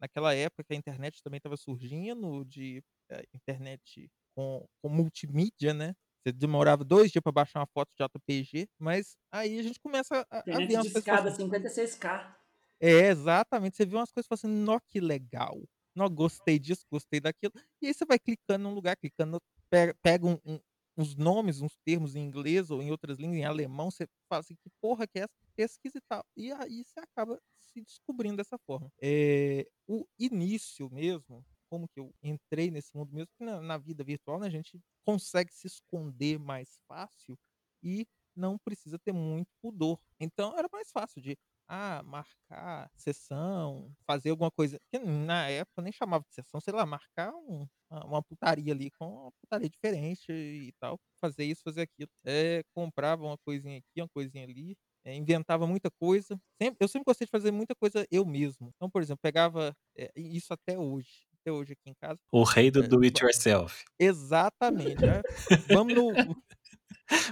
[0.01, 5.95] naquela época que a internet também estava surgindo, de é, internet com, com multimídia, né?
[6.26, 10.26] Você demorava dois dias para baixar uma foto de JPG, mas aí a gente começa
[10.30, 10.76] a, a ver.
[10.76, 12.36] Assim, 56K.
[12.83, 13.76] É, exatamente.
[13.76, 15.61] Você vê umas coisas e fala assim, que legal.
[15.95, 17.53] "Não, gostei disso, gostei daquilo",
[17.83, 20.59] e aí você vai clicando num lugar, clicando pega pega um um
[20.97, 24.55] uns nomes, uns termos em inglês ou em outras línguas, em alemão, você fala assim:
[24.57, 28.57] "Que porra que é essa?", pesquisa e tal, e aí você acaba se descobrindo dessa
[28.66, 28.91] forma.
[29.03, 34.39] Eh, o início mesmo, como que eu entrei nesse mundo mesmo, na na vida virtual,
[34.41, 37.39] né, a gente consegue se esconder mais fácil
[37.83, 39.99] e não precisa ter muito pudor.
[40.18, 41.37] Então era mais fácil de,
[41.71, 46.85] ah, marcar sessão, fazer alguma coisa que na época nem chamava de sessão, sei lá,
[46.87, 52.09] marcar um uma putaria ali com uma putaria diferente e tal, fazer isso, fazer aquilo.
[52.25, 56.41] Eh, comprava uma coisinha aqui, uma coisinha ali, eh, inventava muita coisa.
[56.61, 58.71] Sempre eu sempre gostei de fazer muita coisa eu mesmo.
[58.77, 59.75] Então, por exemplo, pegava,
[60.16, 63.23] e isso até hoje, até hoje aqui em casa, O rei do eh, do it
[63.23, 63.85] yourself.
[63.99, 65.25] exatamente, eh,
[65.66, 66.37] vamos no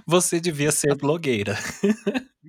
[0.07, 1.57] Você devia ser blogueira.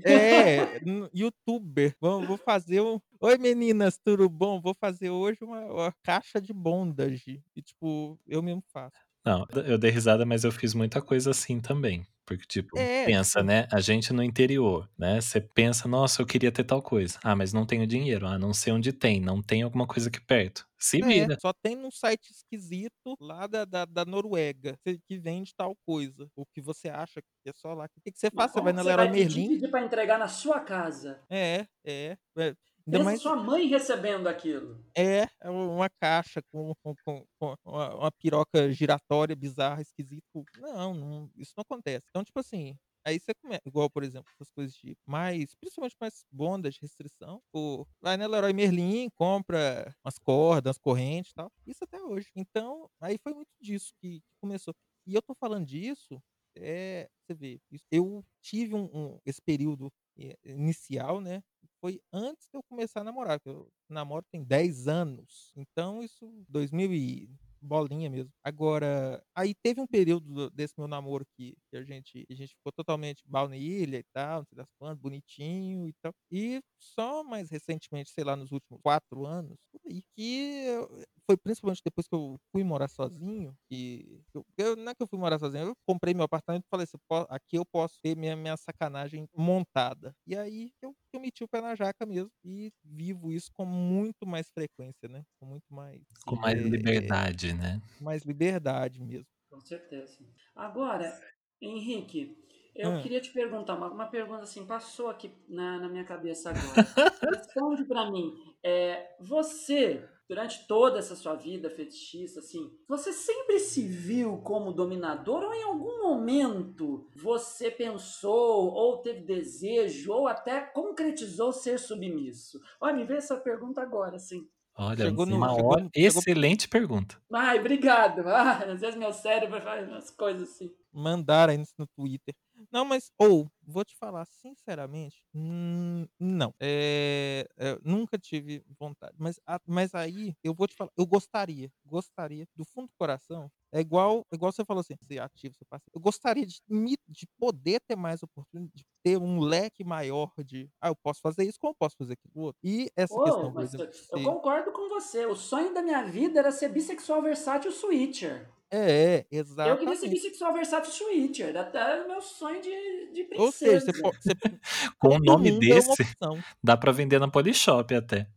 [0.05, 0.79] É,
[1.13, 4.61] youtuber, vamos vou fazer um "Oi meninas, tudo bom?
[4.61, 9.08] Vou fazer hoje uma uma caixa de bondage", e tipo, eu mesmo faço.
[9.25, 13.43] Não, eu dei risada, mas eu fiz muita coisa assim também, porque tipo, É, pensa,
[13.43, 17.35] né, a gente no interior, né, você pensa: "Nossa, eu queria ter tal coisa", "Ah,
[17.35, 20.65] mas não tenho dinheiro", "Ah, não sei onde tem", "Não tem alguma coisa aqui perto",
[20.77, 21.39] se É, vira.
[21.39, 26.45] só tem num site esquisito lá da da da Noruega, que vende tal coisa, o
[26.45, 27.85] que você acha que é só lá.
[27.85, 28.51] O que que você faz?
[28.51, 31.29] Você vai na você Leroy vai pedir Merlin pedir pra entregar na sua casa?
[31.31, 32.55] É, é, é.
[32.85, 34.85] Ainda Pensa mais sua mãe recebendo aquilo.
[34.97, 40.23] É, é uma caixa com com com com uma uma piroca giratória bizarra, esquisito.
[40.57, 42.07] Não, não isso não acontece.
[42.09, 42.75] Então, tipo assim,
[43.05, 47.87] aí você come igual, por exemplo, essas coisas de mais principalmente mais bondage, restrição, pô,
[48.01, 52.29] vai na Leroy Merlin, compra umas cordas, umas correntes e tal, isso até hoje.
[52.35, 54.73] Então, aí foi muito disso que que começou.
[55.05, 56.21] E eu tô falando disso,
[56.57, 57.59] eh, você vê,
[57.91, 61.41] eu tive um um esse período, eh, inicial, né,
[61.81, 66.93] foi antes de eu começar a namorar, eu namoro tem 10 anos, então isso 2000
[66.93, 67.29] e
[67.61, 68.31] bolinha mesmo.
[68.43, 72.55] Agora, aí teve um período do desse meu namoro que que a gente a gente
[72.55, 77.49] ficou totalmente baunilha e tal, não sei das quantas, bonitinho e tal, e só mais
[77.51, 79.57] recentemente, sei lá, nos últimos 4 anos,
[79.87, 84.91] aí, que eu foi principalmente depois que eu fui morar sozinho, que eu eu não
[84.91, 87.57] é que eu fui morar sozinho, eu comprei meu apartamento e falei assim: "Po aqui
[87.57, 90.13] eu posso ter minha minha sacanagem montada".
[90.25, 94.25] E aí eu eu meti o pé na jaca mesmo e vivo isso com muito
[94.27, 97.81] mais frequência, né, com muito mais, Com mais eh, liberdade, né.
[97.99, 99.25] mais liberdade mesmo.
[99.49, 100.17] Com certeza.
[100.55, 101.19] Agora,
[101.61, 102.37] Henrique,
[102.75, 103.01] eu Hã.
[103.01, 106.87] queria te perguntar uma uma pergunta, assim, passou aqui na na minha cabeça agora.
[107.29, 108.33] Responde pra mim,
[108.63, 115.43] eh, você, durante toda essa sua vida fetichista, assim, você sempre se viu como dominador
[115.43, 122.61] ou em algum momento você pensou ou teve desejo ou até concretizou ser submisso?
[122.79, 124.47] Olha, me veio essa pergunta agora, assim.
[124.79, 127.21] Olha, Chegou no uma chegou chegou excelente pergunta.
[127.33, 128.21] Ai, obrigado.
[128.29, 130.75] Ah, às vezes meu cérebro faz umas coisas assim.
[130.91, 132.33] Mandaram aí isso no Twitter.
[132.71, 136.53] Não, mas ou, vou te falar sinceramente, hum, não.
[136.59, 141.71] Eh, eu nunca tive vontade, mas a mas aí eu vou te falar, eu gostaria,
[141.85, 145.91] gostaria do fundo do coração, é igual igual você falou assim, ser ativo, ser passivo,
[145.95, 146.59] eu gostaria de
[147.07, 151.43] de poder ter mais oportunidade, de ter um leque maior de: "Ah, eu posso fazer
[151.45, 152.59] isso, como eu posso fazer aquilo outro".
[152.63, 155.81] E essa Ô, questão, por mas exemplo, eu eu concordo com você, o sonho da
[155.83, 158.49] minha vida era ser bissexual versátil switcher.
[158.71, 159.25] É,
[159.61, 163.91] Eu queria ser bissexual versátil switcher, até o meu sonho de de Ou seja, você
[163.91, 164.01] princesa.
[164.01, 164.33] po você
[164.99, 166.43] Com um todo nome é desse, opção.
[166.63, 168.29] dá pra vender na Polishop até.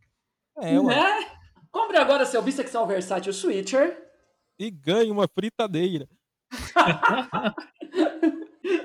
[0.57, 0.79] É.
[0.81, 1.03] Né?
[1.71, 4.12] Compre agora seu bissexual versátil switcher.
[4.59, 6.07] E ganhe uma fritadeira.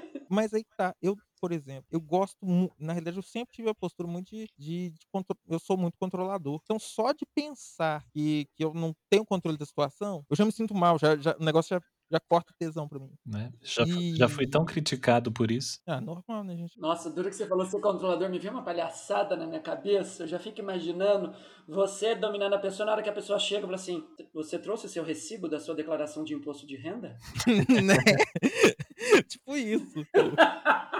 [0.30, 2.36] Mas aí tá, eu, por exemplo, eu gosto
[2.78, 5.00] na realidade eu sempre tive a postura muito de de de
[5.48, 6.60] eu sou muito controlador.
[6.64, 10.52] Então só de pensar que que eu não tenho controle da situação, eu já me
[10.52, 13.12] sinto mal, já já o negócio já já corta o tesão pra mim.
[13.26, 15.78] Né, já fu já fui tão E criticado por isso.
[15.86, 16.78] Ah, normal, né, gente.
[16.78, 20.28] Nossa, duro que você falou ser controlador, me veio uma palhaçada na minha cabeça, eu
[20.28, 21.34] já fico imaginando
[21.66, 24.86] você dominando a pessoa, na hora que a pessoa chega e fala assim: "Você trouxe
[24.86, 27.16] o seu recibo da sua declaração de imposto de renda?"
[27.84, 27.96] Né.
[29.28, 30.36] Tipo isso, tipo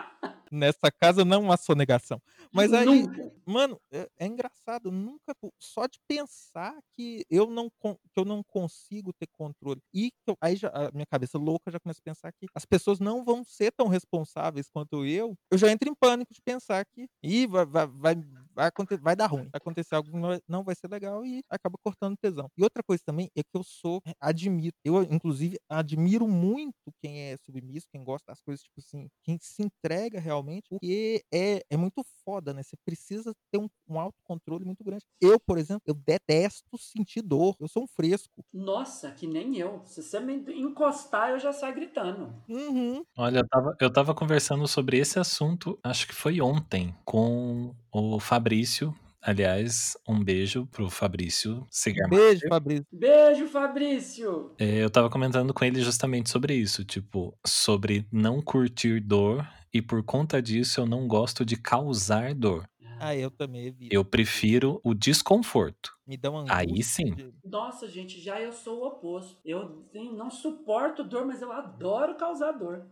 [0.52, 2.20] nessa casa não há sonegação.
[2.52, 3.30] Mas aí, Nunca.
[3.46, 9.12] mano, é é engraçado, nunca só de pensar que eu não que eu não consigo
[9.12, 12.32] ter controle e que eu aí já a minha cabeça louca já começa a pensar
[12.32, 16.32] que as pessoas não vão ser tão responsáveis quanto eu, eu já entro em pânico
[16.34, 18.14] de pensar que: "Ih, vai vai vai
[18.58, 21.78] vai, acontecer, vai dar ruim, vai acontecer algo que não vai, ser legal e acaba
[21.80, 22.48] cortando tesão.
[22.56, 27.30] E outra coisa também é que eu sou, eh, admiro, eu inclusive admiro muito quem
[27.30, 31.76] é submisso, quem gosta das coisas, tipo assim, quem se entrega realmente, porque é, é
[31.76, 32.62] muito foda, né?
[32.64, 35.04] Você precisa ter um, um autocontrole muito grande.
[35.20, 38.44] Eu, por exemplo, eu detesto sentir dor, eu sou um fresco.
[38.52, 39.82] Nossa, que nem eu.
[39.84, 42.34] Se você me encostar, eu já saio gritando.
[42.48, 43.04] Uhum.
[43.16, 48.18] Olha, eu tava, eu tava conversando sobre esse assunto, acho que foi ontem, com o
[48.20, 48.94] Fabrício.
[49.20, 52.86] Aliás, um beijo pro Fabrício Cigar Beijo, Fabrício.
[52.92, 54.52] Beijo, Fabrício!
[54.58, 59.82] É, eu tava comentando com ele justamente sobre isso, tipo, sobre não curtir dor e
[59.82, 62.64] por conta disso eu não gosto de causar dor.
[63.00, 63.94] Ah, eu também evito.
[63.94, 65.92] Eu prefiro o desconforto.
[66.06, 67.14] Me dá uma Aí sim.
[67.44, 69.36] Nossa, gente, já eu sou o oposto.
[69.44, 72.86] Eu nem- não suporto dor, mas eu adoro causar dor.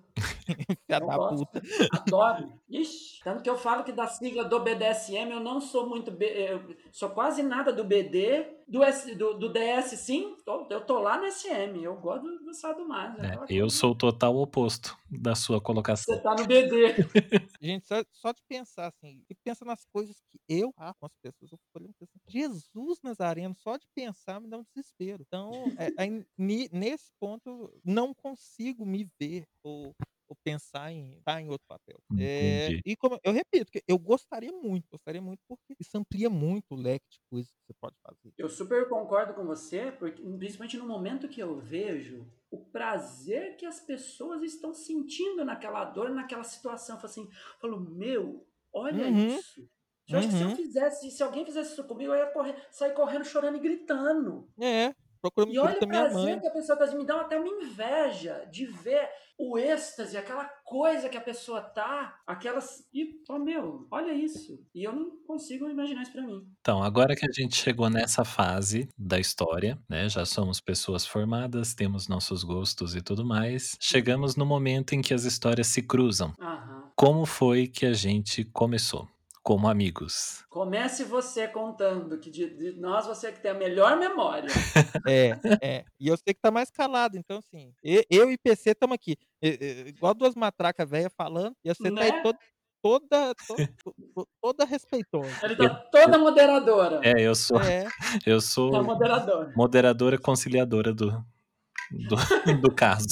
[0.87, 1.47] Filha da gosto.
[1.47, 1.63] puta.
[1.93, 2.53] Adoro.
[2.69, 6.11] Ixi, tanto que eu falo que da sigla do BDSM eu não sou muito.
[6.11, 8.55] B- eu sou quase nada do BD.
[8.69, 11.81] Do, S, do, do DS, sim, tô- eu tô lá no SM.
[11.85, 13.21] Eu gosto do, do Sadomaso.
[13.21, 16.17] É, eu sou o total oposto da sua colocação.
[16.17, 16.97] Você tá no BD.
[17.63, 21.13] Gente, só, só de pensar assim, e pensa nas coisas que eu faço com as
[21.23, 25.23] pessoas, eu fico olhando pensando, Jesus Nazareno, só de pensar me dá um desespero.
[25.27, 25.91] Então, é,
[26.37, 29.95] ni- nesse ponto, não consigo me ver ou,
[30.29, 32.01] ou pensar em estar em outro papel.
[32.17, 36.73] É, e como eu repito, que eu gostaria muito, gostaria muito, porque isso amplia muito
[36.75, 38.33] o leque de coisas que você pode fazer.
[38.37, 43.65] Eu super concordo com você, porque principalmente no momento que eu vejo o prazer que
[43.65, 46.97] as pessoas estão sentindo naquela dor, naquela situação.
[46.97, 49.43] Eu falo assim, eu falo, meu, olha Uhum.
[49.43, 49.69] isso.
[50.11, 50.57] Eu acho que se eu Uhum.
[50.57, 54.53] fizesse, se alguém fizesse isso comigo, eu ia correr, sair correndo, chorando e gritando.
[54.61, 54.95] É,
[55.31, 58.67] procurando E olha o prazer que a pessoa tá, me dá até uma inveja de
[58.67, 59.09] ver
[59.39, 62.87] o êxtase, aquela coisa que a pessoa tá, aquelas.
[62.93, 64.59] E, oh, meu, olha isso.
[64.75, 66.47] E eu não consigo imaginar isso pra mim.
[66.61, 70.09] Então, agora que a gente chegou nessa fase da história, né?
[70.09, 73.77] Já somos pessoas formadas, temos nossos gostos e tudo mais.
[73.79, 76.33] Chegamos no momento em que as histórias se cruzam.
[76.41, 76.77] Aham.
[76.97, 79.07] Como foi que a gente começou?
[79.47, 80.45] Como amigos.
[80.51, 84.49] Comece você contando, que de, de nós você que tem a melhor memória.
[85.09, 85.85] É, é.
[86.01, 87.73] E eu sei que tá mais calado, então assim,
[88.11, 89.17] eu e PC estamos aqui,
[89.87, 92.23] igual duas matracas velhas falando, e você tá aí Né?
[92.25, 92.39] todo,
[92.83, 95.37] toda, to- to- toda respeitosa.
[95.45, 97.01] Ele tá toda moderadora.
[97.05, 97.85] É, eu sou, É,
[98.27, 99.53] eu Tá sou moderadora.
[99.55, 101.25] moderadora conciliadora do,
[101.93, 102.17] do,
[102.63, 103.07] do caso.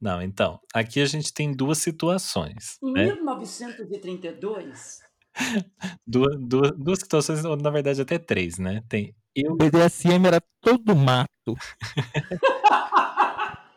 [0.00, 3.12] Não, então, aqui a gente tem duas situações, Em né?
[3.12, 5.00] 1932,
[6.06, 8.82] Duas, duas, duas situações, ou na verdade até três, né?
[8.88, 11.28] Tem eu o BDSM era todo mato.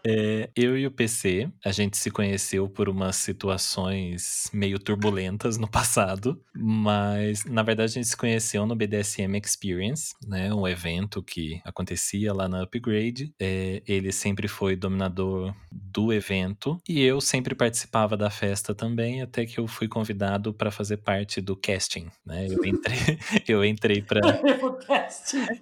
[0.05, 5.67] É, eu e o PC, a gente se conheceu por umas situações meio turbulentas no
[5.69, 10.53] passado, mas na verdade a gente se conheceu no BDSM Experience, né?
[10.53, 13.33] Um evento que acontecia lá na Upgrade.
[13.39, 19.45] É, ele sempre foi dominador do evento e eu sempre participava da festa também, até
[19.45, 22.47] que eu fui convidado para fazer parte do casting, né?
[22.47, 24.21] Eu entrei, eu entrei para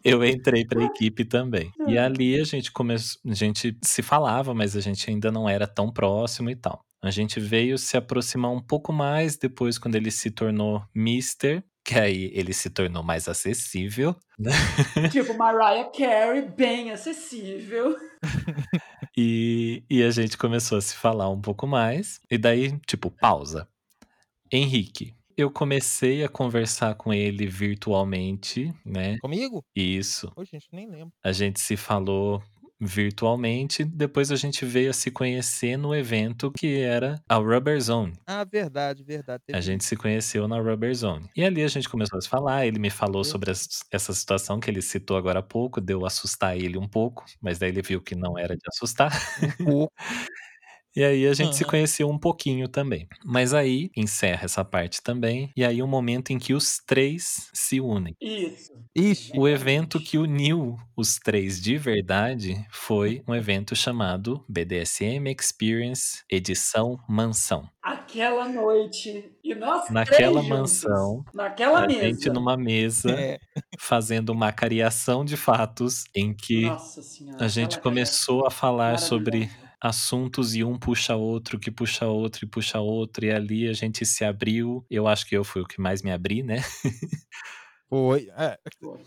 [0.03, 1.71] eu entrei pra equipe também.
[1.87, 5.67] E ali a gente começou, a gente se falava, mas a gente ainda não era
[5.67, 6.83] tão próximo e tal.
[7.01, 11.97] A gente veio se aproximar um pouco mais depois quando ele se tornou Mister, que
[11.97, 14.15] aí ele se tornou mais acessível.
[14.37, 14.51] né?
[15.11, 17.95] Tipo Mariah Carey, bem acessível.
[19.17, 22.21] E, e a gente começou a se falar um pouco mais.
[22.29, 23.67] E daí, tipo, pausa.
[24.51, 29.17] Henrique, eu comecei a conversar com ele virtualmente, né?
[29.19, 29.63] Comigo?
[29.75, 30.31] Isso.
[30.35, 31.13] Ô, gente, nem lembro.
[31.23, 32.43] A gente se falou
[32.79, 38.13] virtualmente, depois a gente veio a se conhecer no evento que era a Rubber Zone.
[38.25, 39.43] Ah, verdade, verdade.
[39.51, 41.29] A gente se conheceu na Rubber Zone.
[41.35, 43.31] E ali a gente começou a se falar, ele me falou Sim.
[43.31, 47.59] sobre essa situação que ele citou agora há pouco, deu assustar ele um pouco, mas
[47.59, 49.11] daí ele viu que não era de assustar.
[49.59, 49.93] um pouco.
[50.99, 51.71] E aí a gente se Aham.
[51.71, 53.07] conheceu um pouquinho também.
[53.23, 57.79] Mas aí encerra essa parte também, e aí um momento em que os três se
[57.79, 58.13] unem.
[58.19, 58.73] Isso.
[58.93, 66.21] Ixi, O evento que uniu os três de verdade foi um evento chamado BDSM Experience
[66.29, 67.69] Edição Mansão.
[67.81, 69.31] Aquela noite.
[69.41, 72.01] E nós Naquela três juntos, mansão, Naquela a mesa.
[72.01, 73.39] gente numa mesa é,
[73.79, 77.45] fazendo uma cariação de fatos em que Nossa senhora.
[77.45, 79.49] a gente começou a falar sobre.
[79.81, 84.05] Assuntos e um puxa outro, que puxa outro e puxa outro, e ali a gente
[84.05, 84.85] se abriu.
[84.89, 86.57] Eu acho que eu fui o que mais me abri, né?
[87.89, 88.29] foi.
[88.37, 88.57] É,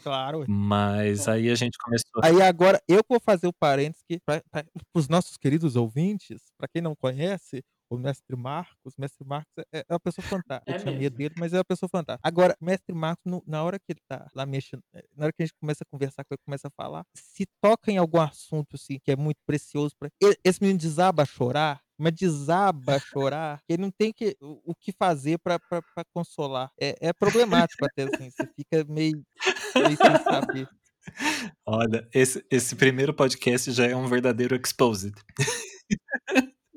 [0.03, 0.45] claro.
[0.49, 4.43] Mas aí a gente começou Aí agora eu vou fazer o parênteses que para
[4.95, 7.63] os nossos queridos ouvintes, para quem não conhece,
[7.95, 10.71] o mestre Marcos, mestre Marcos é é uma pessoa fantástica.
[10.71, 12.27] É Eu tinha medo dele, mas é uma pessoa fantástica.
[12.29, 15.43] Agora, mestre Marcos, no na hora que ele tá lá mexendo eh, na hora que
[15.43, 18.77] a gente começa a conversar com ele, começa a falar, se toca em algum assunto,
[18.77, 23.01] assim, que é muito precioso pra e esse menino desaba a chorar, mas desaba a
[23.01, 25.59] chorar, que ele não tem que o o que fazer pra
[26.15, 26.71] consolar.
[26.81, 29.23] É é problemático até, assim, você fica meio
[29.77, 30.69] meio sem saber.
[31.67, 35.15] Olha, esse esse primeiro podcast já é um verdadeiro exposed.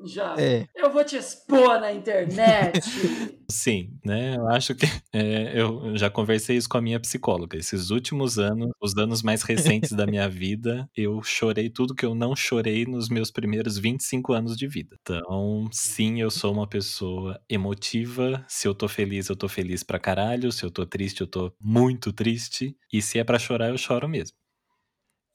[0.06, 0.36] Já.
[0.38, 0.68] É.
[0.76, 2.80] Eu vou te expor na internet.
[3.50, 7.58] Sim, né, eu acho que, eh, eu já conversei isso com a minha psicóloga.
[7.58, 12.16] Esses últimos anos, os anos mais recentes da minha vida, eu chorei tudo que eu
[12.16, 14.98] não chorei nos meus primeiros 25 anos de vida.
[15.02, 18.44] Então, sim, eu sou uma pessoa emotiva.
[18.48, 20.52] Se eu tô feliz, eu tô feliz pra caralho.
[20.52, 22.76] Se eu tô triste, eu tô muito triste.
[22.92, 24.45] E se é pra chorar, eu choro mesmo.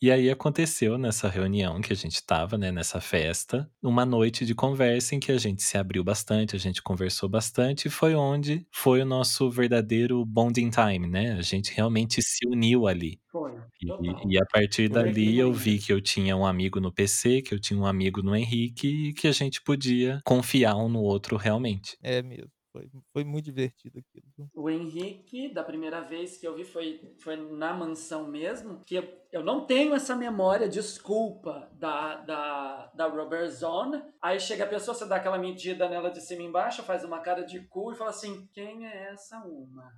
[0.02, 4.54] E aí aconteceu nessa reunião que a gente estava, né, nessa festa, uma noite de
[4.54, 8.66] conversa em que a gente se abriu bastante, a gente conversou bastante e foi onde
[8.72, 11.32] foi o nosso verdadeiro bonding time, né?
[11.32, 13.20] A gente realmente se uniu ali.
[13.30, 13.52] Foi.
[13.82, 17.42] E, e a partir Foi dali eu vi que eu tinha um amigo no PC,
[17.42, 21.00] que eu tinha um amigo no Henrique e que a gente podia confiar um no
[21.02, 21.98] outro realmente.
[22.02, 22.50] É mesmo.
[22.72, 24.48] Foi foi muito divertido aquilo.
[24.54, 29.08] O Henrique, da primeira vez que eu vi foi, foi na mansão mesmo, que eu,
[29.32, 34.02] eu não tenho essa memória, desculpa, da, da, da Robert Zone.
[34.22, 37.20] Aí chega a pessoa, você dá aquela medida nela de cima e embaixo, faz uma
[37.20, 39.92] cara de cu e fala assim, quem é essa uma?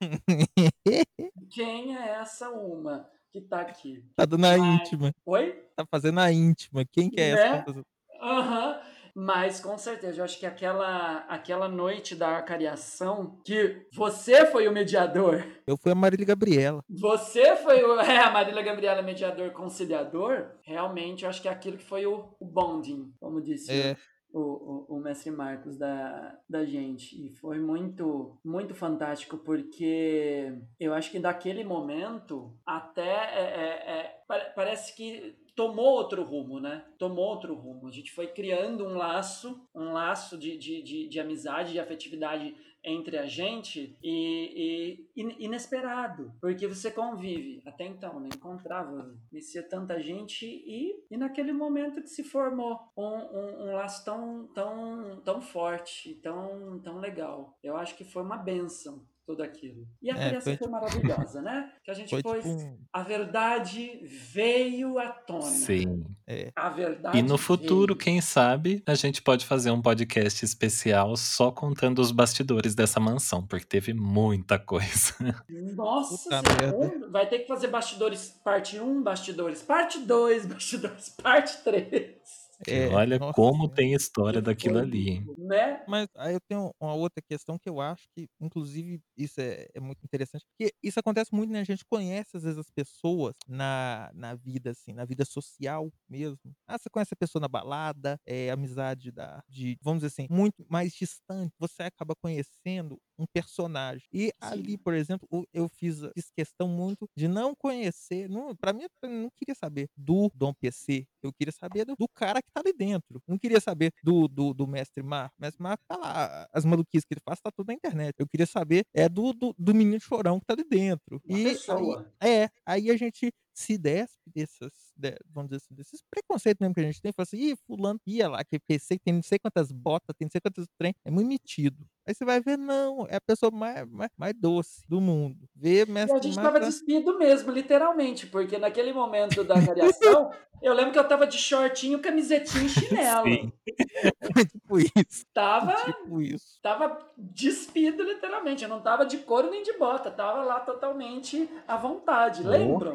[1.50, 4.04] Quem é essa uma que tá aqui?
[4.14, 4.58] Tá dando a Ai.
[4.58, 5.12] íntima.
[5.24, 5.52] Oi?
[5.76, 6.84] Tá fazendo a íntima.
[6.84, 7.40] Quem que é Né?
[7.40, 7.84] essa?
[8.20, 8.80] Aham.
[9.14, 14.72] Mas com certeza, eu acho que aquela, aquela noite da arcariação, que você foi o
[14.72, 16.82] mediador, Eu fui a Marília Gabriela.
[16.88, 21.76] você foi o, é, a Marília Gabriela mediador conciliador, realmente eu acho que é aquilo
[21.78, 23.96] que foi o, o bonding, como disse É.
[24.32, 27.14] o, o, o mestre Marcos da, da gente.
[27.24, 34.16] E foi muito, muito fantástico, porque eu acho que daquele momento até é, é, é,
[34.26, 36.84] pa- parece que tomou outro rumo, né?
[36.98, 37.88] Tomou outro rumo.
[37.88, 42.54] A gente foi criando um laço, um laço de, de, de, de amizade, de afetividade
[42.84, 48.28] entre a gente e, e in- inesperado, porque você convive, até então, né?
[48.34, 54.04] encontrava, conhecia tanta gente e, e naquele momento que se formou um, um, um laço
[54.04, 57.58] tão, tão, tão forte, tão, tão legal.
[57.62, 59.86] Eu acho que foi uma benção tudo aquilo.
[60.02, 61.72] E a É, criança foi foi maravilhosa, né?
[61.82, 64.00] Que a gente Foi pôs, tipo a verdade
[64.32, 65.42] veio à tona.
[65.42, 66.04] Sim.
[66.26, 66.50] é.
[66.54, 67.98] A verdade E no futuro, veio.
[68.04, 73.46] quem sabe, a gente pode fazer um podcast especial só contando os bastidores dessa mansão,
[73.46, 75.14] porque teve muita coisa.
[75.74, 77.06] Nossa Puta Senhora, merda.
[77.06, 82.43] um- vai ter que fazer bastidores parte 1, bastidores parte 2, bastidores parte 3.
[82.66, 85.28] É, Olha nossa como tem história daquilo ali?
[85.38, 85.84] Né?
[85.86, 89.80] Mas aí eu tenho uma outra questão que eu acho que, inclusive, isso é, é
[89.80, 91.60] muito interessante, porque isso acontece muito, né?
[91.60, 96.38] A gente conhece, às vezes, as pessoas na, na vida, assim, na vida social mesmo.
[96.66, 100.64] Ah, você conhece a pessoa na balada, é amizade da, de, vamos dizer assim, muito
[100.70, 104.06] mais distante, você acaba conhecendo um personagem.
[104.12, 104.78] E ali, Sim.
[104.78, 109.30] por exemplo, eu fiz, fiz questão muito de não conhecer, não, pra mim, eu não
[109.36, 113.22] queria saber do Dom PC, eu queria saber do, do cara que tá ali dentro.
[113.26, 115.30] Não queria saber do, do, do Mestre Mar.
[115.38, 118.14] O Mestre Mar tá lá, as maluquices que ele faz tá tudo na internet.
[118.18, 121.20] Eu queria saber é do, do, do menino chorão que tá ali dentro.
[121.24, 122.12] Uma e pessoa.
[122.20, 126.74] Aí, é, aí a gente se despe dessas, de- vamos dizer assim, desses preconceitos mesmo
[126.74, 129.38] que a gente tem, fala assim, ih, fulano ia lá, que PC tem não sei
[129.38, 131.86] quantas botas, tem não sei quantos trem, é muito metido.
[132.06, 135.48] Aí você vai ver, não, é a pessoa mais, mais, mais doce do mundo.
[135.54, 140.30] Vê E a Mestre gente tava tá- despido mesmo, literalmente, porque naquele momento da variação,
[140.60, 143.24] eu lembro que eu tava de shortinho, camisetinha e chinelo.
[143.24, 143.52] Sim.
[144.52, 146.58] tipo isso, Tava, tipo isso.
[146.62, 148.62] tava despido, literalmente.
[148.64, 152.42] Eu não tava de couro nem de bota, tava lá totalmente à vontade.
[152.44, 152.50] Oh.
[152.50, 152.94] Lembram?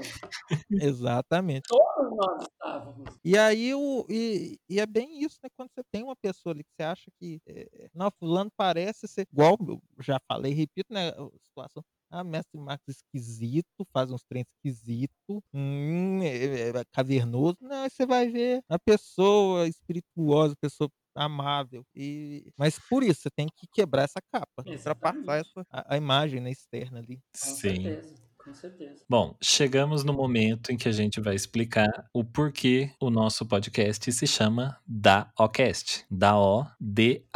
[0.71, 1.67] Exatamente.
[1.67, 3.19] Todos nós estávamos.
[3.23, 5.49] E aí o e, e é bem isso, né?
[5.55, 9.27] Quando você tem uma pessoa ali que você acha que é, não, fulano parece ser
[9.31, 11.09] igual, eu já falei, repito, né?
[11.09, 11.83] A situação.
[12.11, 17.57] Ah, mestre Marcos esquisito, faz uns trem esquisito, hum, é, é cavernoso.
[17.61, 21.83] Não, aí você vai ver a pessoa espirituosa, pessoa amável.
[21.95, 22.51] E...
[22.57, 25.39] Mas por isso, você tem que quebrar essa capa, ultrapassar Exatamente.
[25.39, 27.19] essa, a, a imagem né, externa ali.
[27.43, 27.83] Com Sim.
[27.83, 28.15] certeza,
[28.49, 29.03] com certeza.
[29.07, 34.11] Bom, chegamos no momento em que a gente vai explicar o porquê o nosso podcast
[34.11, 36.03] se chama DaOcast.
[36.09, 37.31] D-A-O-D-A-O-H.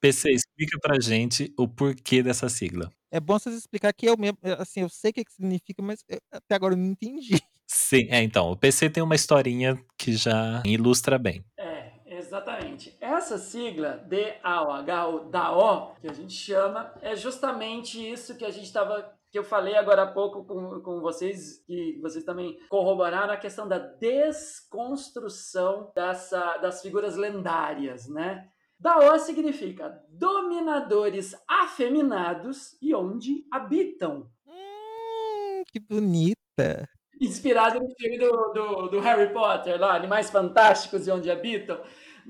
[0.00, 2.90] PC, explica pra gente o porquê dessa sigla.
[3.12, 6.02] É bom vocês explicar que eu mesmo, assim, eu sei o que, que significa, mas
[6.08, 7.30] eu- até agora eu não entendi.
[7.66, 11.44] Sim, é, então, o PC tem uma historinha que já ilustra bem.
[11.56, 11.90] É,
[12.20, 12.96] Exatamente.
[13.00, 19.12] Essa sigla D-A-O-H, DAO, que a gente chama, é justamente isso que a gente estava
[19.30, 23.68] que eu falei agora há pouco com, com vocês, que vocês também corroboraram a questão
[23.68, 28.48] da desconstrução dessa, das figuras lendárias, né?
[28.78, 34.28] Daó significa dominadores afeminados e onde habitam.
[34.46, 36.88] Hum, que bonita.
[37.20, 41.78] Inspirado no filme do, do, do Harry Potter, lá, Animais Fantásticos e Onde Habitam.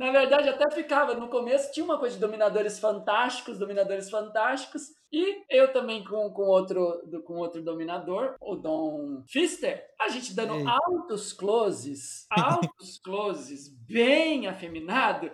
[0.00, 5.42] Na verdade, até ficava, no começo tinha uma coisa de dominadores fantásticos, dominadores fantásticos, e
[5.50, 11.34] eu também com, com, outro, com outro dominador, o Dom Fister, a gente dando altos
[11.34, 15.30] closes, altos closes, bem afeminado,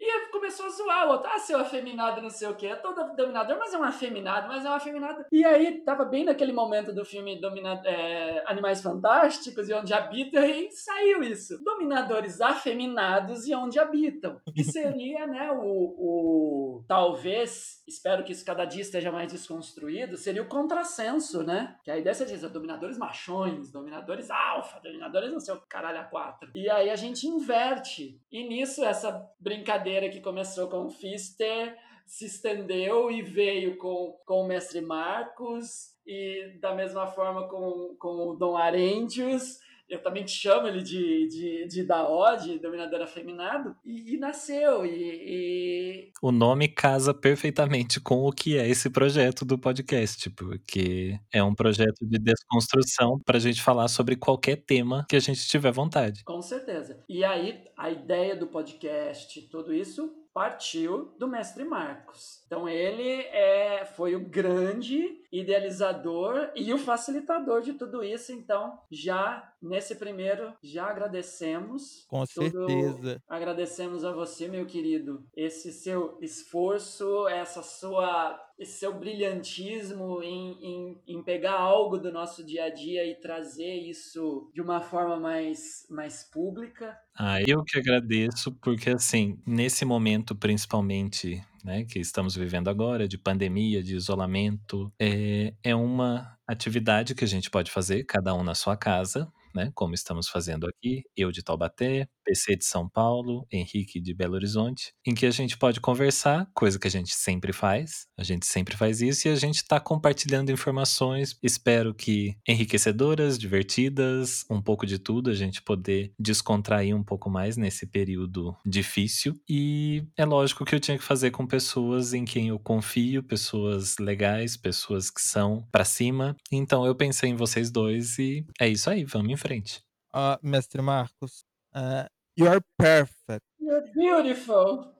[0.00, 1.28] e começou a zoar o outro.
[1.32, 2.68] Ah, seu afeminado, não sei o quê.
[2.68, 5.24] É todo dominador, mas é um afeminado, mas é um afeminado.
[5.32, 10.44] E aí, tava bem naquele momento do filme Domina é, Animais Fantásticos e Onde Habitam,
[10.44, 11.62] e saiu isso.
[11.64, 14.40] Dominadores afeminados e Onde Habitam.
[14.54, 16.84] Que seria, né, o, o...
[16.86, 21.76] Talvez, espero que isso cada dia esteja mais desconstruído, seria o contrassenso, né?
[21.82, 26.50] Que a ideia diz, dominadores machões, dominadores alfa, dominadores não sei o caralho a quatro.
[26.54, 28.20] E aí a gente inverte.
[28.30, 31.74] E nisso, essa brincadeira brincadeira que começou com o Fister
[32.04, 38.28] se estendeu e veio com, com o Mestre Marcos e da mesma forma com, com
[38.28, 39.58] o Dom Arentius
[39.88, 44.84] eu também chamo ele de, de, de Daó, de Dominador Afeminado, e, e nasceu.
[44.84, 51.18] E, e, O nome casa perfeitamente com o que é esse projeto do podcast, porque
[51.32, 55.46] é um projeto de desconstrução para a gente falar sobre qualquer tema que a gente
[55.48, 56.22] tiver vontade.
[56.24, 57.02] Com certeza.
[57.08, 62.44] E aí, a ideia do podcast, tudo isso, partiu do mestre Marcos.
[62.46, 68.30] Então ele é, foi o grande idealizador e o facilitador de tudo isso.
[68.30, 72.04] Então, já nesse primeiro, já agradecemos.
[72.08, 73.22] Com certeza.
[73.28, 81.02] Agradecemos a você, meu querido, esse seu esforço, essa sua esse seu brilhantismo em, em,
[81.06, 85.86] em, pegar algo do nosso dia a dia e trazer isso de uma forma mais,
[85.88, 86.98] mais pública.
[87.16, 93.16] Ah, eu que agradeço, porque assim, nesse momento principalmente, né, que estamos vivendo agora, de
[93.16, 98.56] pandemia, de isolamento, é, é uma atividade que a gente pode fazer, cada um na
[98.56, 103.98] sua casa, né, como estamos fazendo aqui, eu de Taubaté, PC de São Paulo, Henrique
[103.98, 108.06] de Belo Horizonte, em que a gente pode conversar, coisa que a gente sempre faz,
[108.18, 114.44] a gente sempre faz isso e a gente está compartilhando informações, espero que enriquecedoras, divertidas,
[114.50, 119.34] um pouco de tudo, a gente poder descontrair um pouco mais nesse período difícil.
[119.48, 123.96] E é lógico que eu tinha que fazer com pessoas em quem eu confio, pessoas
[123.98, 126.36] legais, pessoas que são para cima.
[126.52, 129.80] Então eu pensei em vocês dois e é isso aí, vamos em frente.
[130.14, 133.42] Uh, mestre Marcos, uh, You're perfect.
[133.58, 134.94] You're beautiful.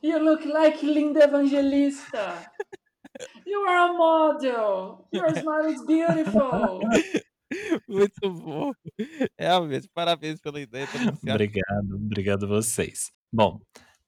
[0.00, 2.50] You look like Linda Evangelista.
[3.44, 5.08] You are a model.
[5.10, 6.80] Your smile is beautiful.
[7.88, 8.70] Muito bom.
[9.36, 10.86] Realmente, parabéns pela ideia.
[11.28, 13.10] Obrigado, obrigado a vocês.
[13.32, 13.60] Bom,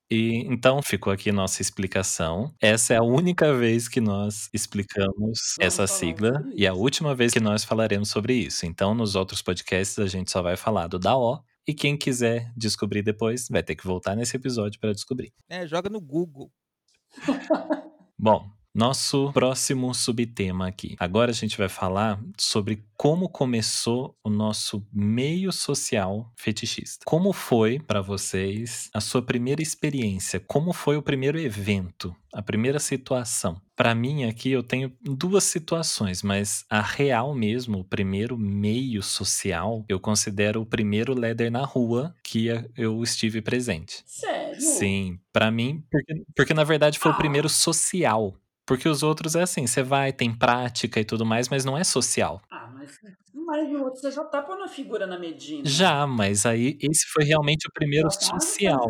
[0.09, 2.53] e então ficou aqui nossa explicação.
[2.61, 7.33] Essa é a única vez que nós explicamos Vamos essa sigla e a última vez
[7.33, 8.65] que nós falaremos sobre isso.
[8.65, 13.01] Então, nos outros podcasts a gente só vai falar do DAO e quem quiser descobrir
[13.01, 15.31] depois, vai ter que voltar nesse episódio para descobrir.
[15.47, 16.51] É, joga no Google.
[18.19, 20.95] Bom, nosso próximo subtema aqui.
[20.99, 27.03] Agora a gente vai falar sobre como começou o nosso meio social fetichista.
[27.05, 30.39] Como foi para vocês a sua primeira experiência?
[30.39, 32.15] Como foi o primeiro evento?
[32.33, 33.59] A primeira situação?
[33.75, 39.83] Para mim aqui eu tenho duas situações, mas a real mesmo, o primeiro meio social,
[39.89, 42.47] eu considero o primeiro leather na rua que
[42.77, 44.03] eu estive presente.
[44.05, 44.61] Sério?
[44.61, 47.15] Sim, para mim, porque, porque na verdade foi ah.
[47.15, 48.35] o primeiro social
[48.65, 51.83] porque os outros é assim, você vai, tem prática e tudo mais, mas não é
[51.83, 52.41] social.
[52.49, 52.99] Ah, mas
[53.51, 55.63] mas no outro você já tá pondo a figura na Medina.
[55.65, 58.87] Já, mas aí esse foi realmente o primeiro tá social.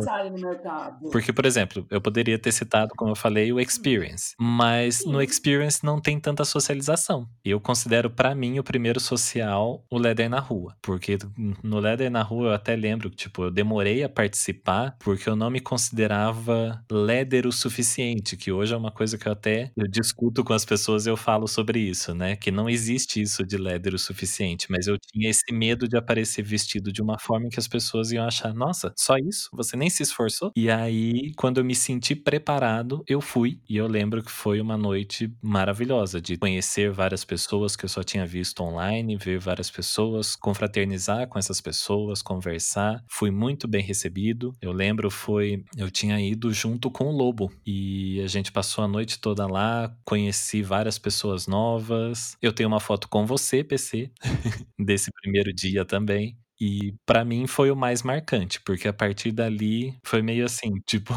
[1.10, 4.36] Porque, por exemplo, eu poderia ter citado, como eu falei, o Experience.
[4.38, 5.10] Mas Sim.
[5.10, 7.28] no Experience não tem tanta socialização.
[7.44, 10.76] Eu considero para mim o primeiro social o Leder na rua.
[10.80, 11.18] Porque
[11.60, 15.34] no Leder na rua eu até lembro que, tipo, eu demorei a participar porque eu
[15.34, 18.36] não me considerava Leder o suficiente.
[18.36, 21.16] Que hoje é uma coisa que eu até eu discuto com as pessoas e eu
[21.16, 22.36] falo sobre isso, né?
[22.36, 26.42] Que não existe isso de Leder o suficiente mas eu tinha esse medo de aparecer
[26.42, 29.48] vestido de uma forma que as pessoas iam achar: "Nossa, só isso?
[29.52, 30.52] Você nem se esforçou?".
[30.56, 33.60] E aí, quando eu me senti preparado, eu fui.
[33.68, 38.02] E eu lembro que foi uma noite maravilhosa de conhecer várias pessoas que eu só
[38.02, 43.02] tinha visto online, ver várias pessoas, confraternizar com essas pessoas, conversar.
[43.08, 44.52] Fui muito bem recebido.
[44.60, 48.88] Eu lembro foi eu tinha ido junto com o Lobo e a gente passou a
[48.88, 52.36] noite toda lá, conheci várias pessoas novas.
[52.40, 54.10] Eu tenho uma foto com você, PC,
[54.78, 56.36] desse primeiro dia também.
[56.60, 61.12] E pra mim foi o mais marcante, porque a partir dali foi meio assim, tipo,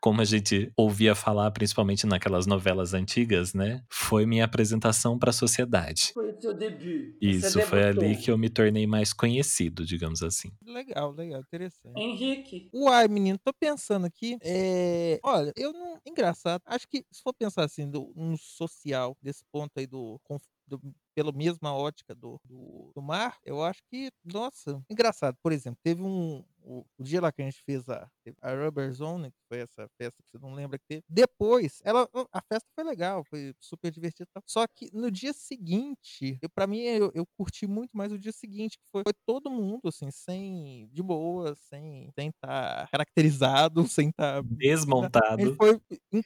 [0.00, 3.82] como a gente ouvia falar, principalmente naquelas novelas antigas, né?
[3.92, 6.12] Foi minha apresentação pra sociedade.
[6.14, 7.14] Foi o seu debut.
[7.20, 10.50] Isso, foi ali que eu me tornei mais conhecido, digamos assim.
[10.64, 11.98] Legal, legal, interessante.
[11.98, 14.36] Henrique, Uai, menino, tô pensando aqui.
[14.42, 15.98] É, olha, eu não.
[16.06, 16.62] Engraçado.
[16.66, 20.20] Acho que se for pensar assim, do, um social, desse ponto aí do.
[20.66, 20.80] do
[21.16, 25.36] pela mesma ótica do, do, do mar, eu acho que, nossa, engraçado.
[25.42, 26.44] Por exemplo, teve um.
[26.68, 28.08] O, o dia lá que a gente fez a,
[28.42, 31.04] a Rubber Zone, que foi essa festa que você não lembra que teve.
[31.08, 34.26] Depois, ela, a festa foi legal, foi super divertida.
[34.44, 38.32] Só que no dia seguinte, eu, pra mim, eu, eu curti muito mais o dia
[38.32, 40.88] seguinte, que foi, foi todo mundo, assim, sem.
[40.92, 44.38] de boa, sem estar caracterizado, sem estar.
[44.38, 45.54] A gente Desmontado.
[45.56, 45.80] foi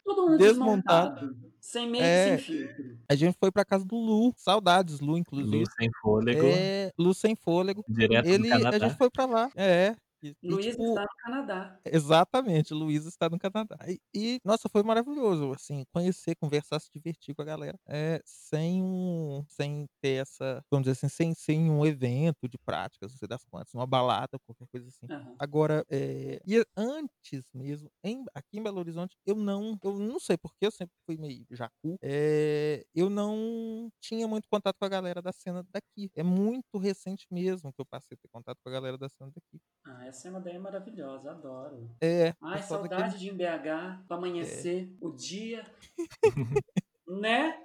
[0.05, 1.20] todo mundo Desmontado.
[1.20, 1.51] desmontado.
[1.61, 2.38] Sem make, É.
[2.38, 2.99] sem filtro.
[3.11, 4.32] a gente foi pra casa do Lu.
[4.38, 5.64] Saudades, Lu, Lu inclusive.
[5.78, 7.84] sem fôlego, É, Lu sem fôlego.
[7.86, 8.88] direto do Ele, a Canadá.
[8.88, 9.51] gente foi pra lá.
[9.55, 9.95] É.
[10.23, 11.81] E, e, Luiz tipo, está no Canadá.
[11.85, 13.77] Exatamente, Luiz está no Canadá.
[13.89, 18.83] E, e, nossa, foi maravilhoso, assim, conhecer, conversar, se divertir com a galera, é, sem
[18.83, 23.27] um, sem ter essa, vamos dizer assim, sem, sem um evento de práticas, não sei
[23.29, 25.11] das quantas, uma balada, qualquer coisa assim.
[25.11, 25.37] Aham.
[25.39, 30.37] Agora, é, e antes mesmo, em- aqui em Belo Horizonte, eu não, eu não sei
[30.37, 35.23] porque eu sempre fui meio jacu, é, eu não tinha muito contato com a galera
[35.23, 36.11] da cena daqui.
[36.14, 39.31] É muito recente mesmo que eu passei a ter contato com a galera da cena
[39.35, 39.61] daqui.
[39.85, 41.89] Ah, essa é uma ideia maravilhosa, adoro.
[42.01, 45.65] É, Ai, pessoal daquele- saudade de ir em BH, pra amanhecer o dia.
[47.09, 47.57] né?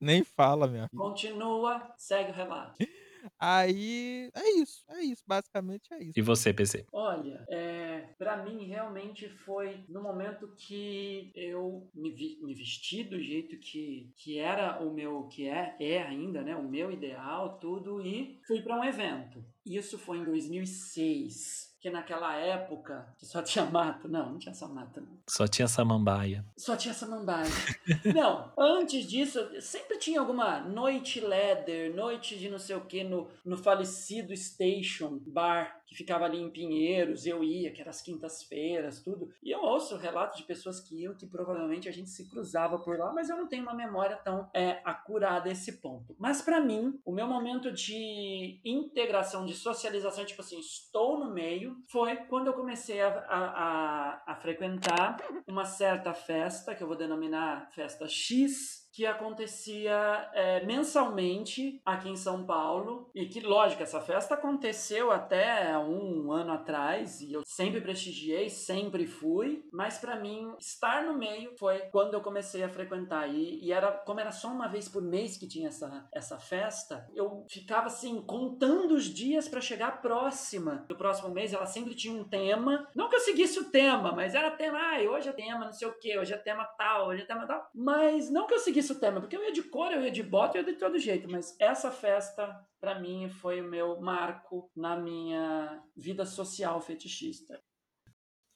[0.00, 1.00] nem fala, minha filha.
[1.02, 2.76] Continua, segue o relato.
[3.40, 6.12] Aí é isso, é isso, basicamente é isso.
[6.16, 6.86] E você, PC?
[6.92, 13.20] Olha, é, para mim realmente foi no momento que eu me, vi- me vesti do
[13.20, 16.54] jeito que, que era o meu, que é, é ainda, né?
[16.54, 19.44] O meu ideal, tudo, e fui para um evento.
[19.64, 21.75] Isso foi em 2006.
[21.86, 24.08] Que naquela época, só tinha mato.
[24.08, 25.16] Não, não tinha só mato, não.
[25.28, 26.44] Só tinha samambaia.
[26.56, 27.48] Só tinha samambaia.
[28.12, 33.28] Não, antes disso, sempre tinha alguma noite leather, noite de não sei o que no,
[33.44, 37.26] no falecido Station Bar, que ficava ali em Pinheiros.
[37.26, 39.30] Eu ia, que era as quintas-feiras, tudo.
[39.42, 42.98] E eu ouço relatos de pessoas que iam, que provavelmente a gente se cruzava por
[42.98, 46.16] lá, mas eu não tenho uma memória tão é, acurada a esse ponto.
[46.18, 51.75] Mas pra mim, o meu momento de integração, de socialização, tipo assim, estou no meio,
[51.90, 55.16] foi quando eu comecei a, a, a, a frequentar
[55.46, 62.16] uma certa festa, que eu vou denominar festa X, que acontecia é, mensalmente aqui em
[62.16, 63.10] São Paulo.
[63.14, 69.06] E que, lógico, essa festa aconteceu até um ano atrás e eu sempre prestigiei, sempre
[69.06, 69.62] fui.
[69.70, 73.28] Mas para mim, estar no meio foi quando eu comecei a frequentar.
[73.28, 77.06] E, e era, como era só uma vez por mês que tinha essa, essa festa,
[77.14, 81.52] eu ficava assim, contando os dias para chegar próxima do próximo mês.
[81.52, 82.88] Ela sempre tinha um tema.
[82.94, 85.86] Não que eu seguisse o tema, mas era tema, ai, hoje é tema não sei
[85.86, 87.68] o que, hoje é tema tal, hoje é tema tal.
[87.74, 90.22] Mas não que eu seguisse o tema, porque eu ia de cor, eu ia de
[90.22, 91.28] bota, eu ia de todo jeito.
[91.30, 97.60] Mas essa festa, para mim, foi o meu marco na minha vida social fetichista.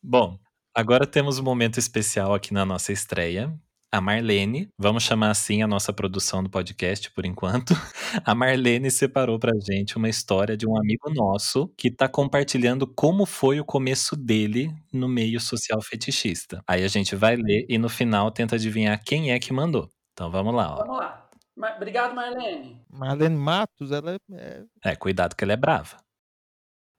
[0.03, 0.39] Bom,
[0.75, 3.55] agora temos um momento especial aqui na nossa estreia.
[3.93, 7.75] A Marlene, vamos chamar assim a nossa produção do podcast por enquanto.
[8.25, 13.27] A Marlene separou pra gente uma história de um amigo nosso que tá compartilhando como
[13.27, 16.63] foi o começo dele no meio social fetichista.
[16.69, 19.91] Aí a gente vai ler e no final tenta adivinhar quem é que mandou.
[20.21, 20.77] Então vamos lá, ó.
[20.77, 21.27] Vamos lá.
[21.57, 22.79] Mar- Obrigado, Marlene.
[22.91, 25.97] Marlene Matos, ela é, é É, cuidado que ela é brava.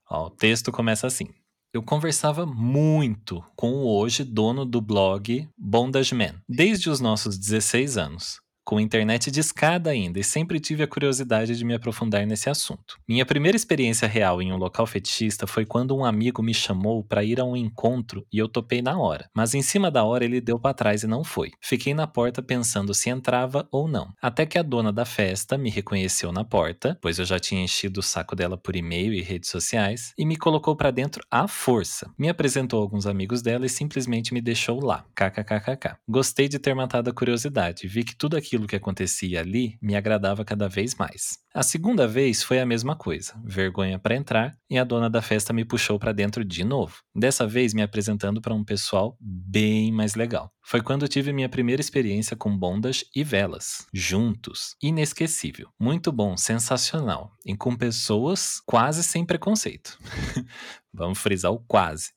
[0.09, 1.27] Ó, o texto começa assim.
[1.71, 7.95] Eu conversava muito com o hoje dono do blog Bondage Man, desde os nossos 16
[7.95, 8.41] anos.
[8.63, 12.97] Com internet de escada ainda, e sempre tive a curiosidade de me aprofundar nesse assunto.
[13.07, 17.23] Minha primeira experiência real em um local fetichista foi quando um amigo me chamou para
[17.23, 19.29] ir a um encontro e eu topei na hora.
[19.35, 21.51] Mas em cima da hora ele deu para trás e não foi.
[21.59, 24.13] Fiquei na porta pensando se entrava ou não.
[24.21, 27.99] Até que a dona da festa me reconheceu na porta, pois eu já tinha enchido
[27.99, 32.09] o saco dela por e-mail e redes sociais, e me colocou para dentro à força.
[32.17, 35.03] Me apresentou alguns amigos dela e simplesmente me deixou lá.
[35.15, 35.97] KKKKK.
[36.07, 37.87] Gostei de ter matado a curiosidade.
[37.87, 41.39] Vi que tudo aquilo aquilo que acontecia ali me agradava cada vez mais.
[41.53, 45.51] A segunda vez foi a mesma coisa, vergonha para entrar, e a dona da festa
[45.51, 46.97] me puxou para dentro de novo.
[47.13, 50.51] Dessa vez me apresentando para um pessoal bem mais legal.
[50.63, 54.75] Foi quando tive minha primeira experiência com bondas e velas, juntos.
[54.81, 55.69] Inesquecível.
[55.79, 57.31] Muito bom, sensacional.
[57.45, 59.97] E com pessoas quase sem preconceito.
[60.93, 62.11] Vamos frisar o quase.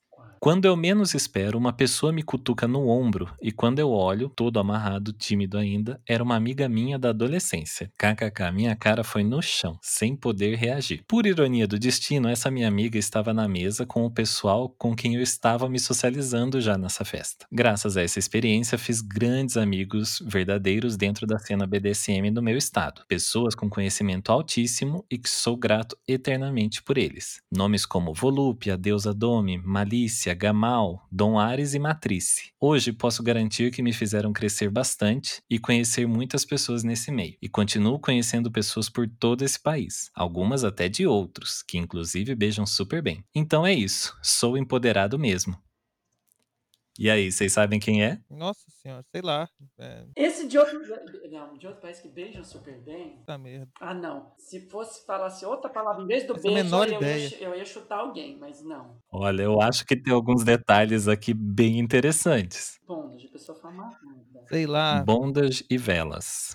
[0.45, 4.59] Quando eu menos espero, uma pessoa me cutuca no ombro e quando eu olho, todo
[4.59, 7.91] amarrado, tímido ainda, era uma amiga minha da adolescência.
[7.97, 11.03] KKK, minha cara foi no chão, sem poder reagir.
[11.09, 15.15] Por ironia do destino, essa minha amiga estava na mesa com o pessoal com quem
[15.15, 17.47] eu estava me socializando já nessa festa.
[17.51, 23.01] Graças a essa experiência, fiz grandes amigos verdadeiros dentro da cena BDSM do meu estado.
[23.09, 27.41] Pessoas com conhecimento altíssimo e que sou grato eternamente por eles.
[27.51, 32.53] Nomes como Volúpia, Deusa Dome, Malícia, Gamal, Dom Ares e Matrice.
[32.61, 37.37] Hoje posso garantir que me fizeram crescer bastante e conhecer muitas pessoas nesse meio.
[37.41, 42.67] E continuo conhecendo pessoas por todo esse país, algumas até de outros, que inclusive beijam
[42.67, 43.25] super bem.
[43.35, 45.57] Então é isso, sou empoderado mesmo.
[46.97, 48.21] E aí, vocês sabem quem é?
[48.31, 49.49] Nossa senhora, sei lá.
[49.79, 50.81] É, Esse de outro.
[51.31, 53.17] Não, de outro país que beijam super bem.
[53.17, 53.69] puta merda.
[53.81, 54.33] Ah, não.
[54.39, 57.37] Se fosse falasse outra palavra em vez do Faço a beijo, menor eu, ia, ideia.
[57.41, 58.97] eu ia chutar alguém, mas não.
[59.11, 62.79] Olha, eu acho que tem alguns detalhes aqui bem interessantes.
[62.87, 63.99] Bom, de pessoa famosa.
[64.49, 65.03] Sei lá.
[65.03, 66.55] Bondas e velas.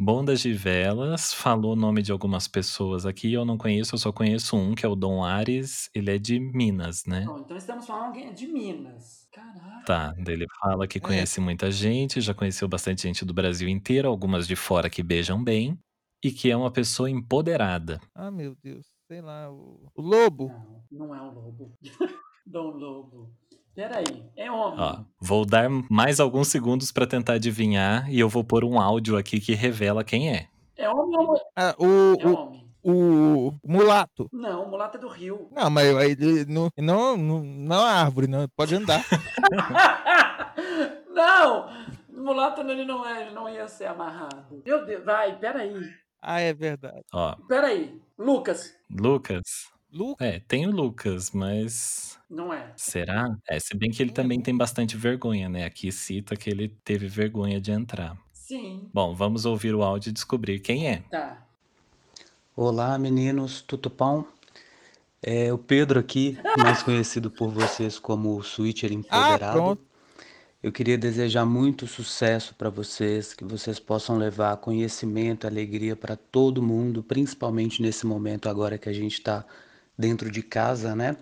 [0.00, 4.12] Bondas de velas, falou o nome de algumas pessoas aqui, eu não conheço, eu só
[4.12, 7.24] conheço um, que é o Dom Ares, ele é de Minas, né?
[7.26, 9.26] Bom, então estamos falando alguém de Minas.
[9.32, 9.82] Caraca.
[9.84, 14.46] Tá, ele fala que conhece muita gente, já conheceu bastante gente do Brasil inteiro, algumas
[14.46, 15.76] de fora que beijam bem,
[16.22, 18.00] e que é uma pessoa empoderada.
[18.14, 18.86] Ah, meu Deus.
[19.08, 19.50] Sei lá.
[19.50, 20.48] O, o lobo.
[20.48, 21.76] Não, não é o lobo.
[22.46, 23.34] Dom Lobo.
[23.78, 24.80] Peraí, é homem.
[24.80, 29.16] Ó, vou dar mais alguns segundos pra tentar adivinhar e eu vou pôr um áudio
[29.16, 30.48] aqui que revela quem é.
[30.76, 31.44] É homem ou mulher?
[31.54, 32.68] Ah, o, É o, homem.
[32.82, 34.28] o mulato.
[34.32, 35.48] Não, o mulato é do Rio.
[35.52, 38.48] Não, mas aí ele não, não, não, não é árvore, não.
[38.56, 39.00] Pode andar.
[41.14, 41.68] não!
[42.12, 44.60] O mulato ele não, é, ele não ia ser amarrado.
[44.66, 45.88] Meu Deus, vai, peraí.
[46.20, 47.04] Ah, é verdade.
[47.14, 47.96] Ó, Peraí.
[48.18, 48.74] Lucas.
[48.90, 49.68] Lucas.
[49.92, 50.26] Lucas.
[50.26, 52.72] É, tem o Lucas, mas Não é.
[52.76, 53.36] será?
[53.48, 55.64] É, se bem que ele também tem bastante vergonha, né?
[55.64, 58.16] Aqui cita que ele teve vergonha de entrar.
[58.32, 58.88] Sim.
[58.92, 61.02] Bom, vamos ouvir o áudio e descobrir quem é.
[61.10, 61.46] Tá.
[62.56, 64.24] Olá, meninos, tudo bom?
[65.22, 69.52] É o Pedro aqui, mais conhecido por vocês como o Switcher Ah, Empoderado.
[69.52, 69.82] pronto.
[70.60, 76.60] Eu queria desejar muito sucesso para vocês, que vocês possam levar conhecimento, alegria para todo
[76.62, 79.44] mundo, principalmente nesse momento agora que a gente está
[79.98, 81.16] dentro de casa, né?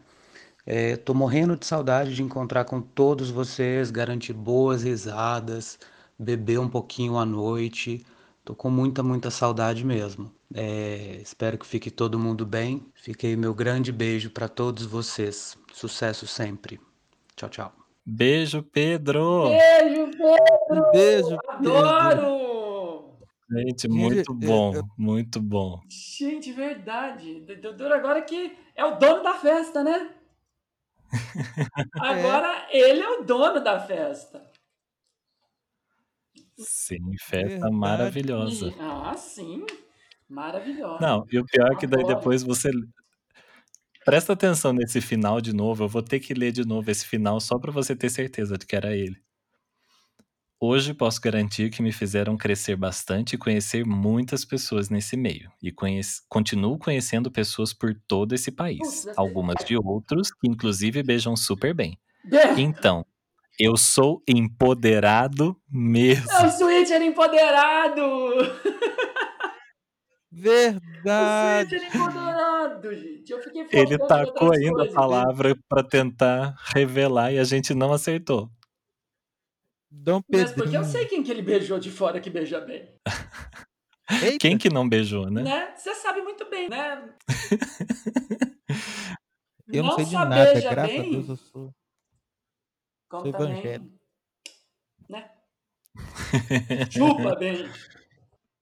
[0.67, 5.79] É, tô morrendo de saudade de encontrar com todos vocês, garantir boas risadas,
[6.19, 8.05] beber um pouquinho à noite.
[8.45, 10.31] Tô com muita, muita saudade mesmo.
[10.55, 12.85] É, espero que fique todo mundo bem.
[12.95, 15.57] Fique aí meu grande beijo para todos vocês.
[15.73, 16.81] Sucesso sempre.
[17.37, 17.73] Tchau, tchau.
[18.05, 19.49] Beijo, Pedro!
[19.49, 20.91] Beijo, Pedro!
[20.93, 21.77] Beijo, Pedro.
[21.77, 22.56] Adoro!
[23.51, 25.81] Gente, muito eu- bom, eu- muito bom.
[25.89, 27.41] Gente, verdade.
[27.41, 30.13] D- d- Duro agora que é o dono da festa, né?
[31.95, 34.43] Agora ele é o dono da festa.
[36.59, 37.75] Sim, festa Verdade.
[37.75, 38.75] maravilhosa.
[38.81, 39.65] Ah, sim.
[40.29, 40.99] Maravilhosa.
[41.01, 42.17] Não, e o pior é que daí Adoro.
[42.19, 42.71] depois você.
[44.05, 45.85] Presta atenção nesse final de novo.
[45.85, 48.67] Eu vou ter que ler de novo esse final só pra você ter certeza de
[48.67, 49.21] que era ele.
[50.59, 55.51] Hoje posso garantir que me fizeram crescer bastante e conhecer muitas pessoas nesse meio.
[55.63, 59.07] E conhece- continuo conhecendo pessoas por todo esse país.
[59.17, 61.99] Algumas de outros que, inclusive, beijam super bem.
[62.25, 63.05] Be- Então,
[63.61, 66.27] eu sou empoderado mesmo.
[66.33, 68.03] O Switcher empoderado!
[70.33, 71.71] O Verdade.
[71.79, 73.31] Switcher empoderado, gente.
[73.33, 74.95] Eu fiquei Ele tacou ainda a coisas, né?
[74.95, 78.51] palavra pra tentar revelar e a gente não acertou.
[79.99, 82.95] Dom Mas porque eu sei quem que ele beijou de fora que beija bem.
[84.23, 84.39] Eita.
[84.39, 85.43] Quem que não beijou, né?
[85.43, 85.75] Né?
[85.75, 87.15] Você sabe muito bem, né?
[89.69, 91.75] Eu não, sei de nada, beija graças bem, a Deus eu sou.
[93.09, 93.99] como sou também, evangélico.
[95.09, 95.31] Né?
[96.89, 97.69] Chupa bem.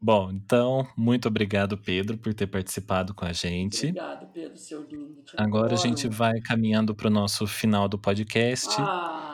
[0.00, 3.88] Bom, então, muito obrigado, Pedro, por ter participado com a gente.
[3.88, 5.22] Obrigado, Pedro, seu lindo.
[5.36, 5.76] Agora a adoro.
[5.76, 8.74] gente vai caminhando para o nosso final do podcast.
[8.78, 9.33] Ah,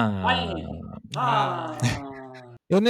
[0.00, 0.64] Ah, aí.
[1.16, 1.76] Ah.
[2.70, 2.80] Eu,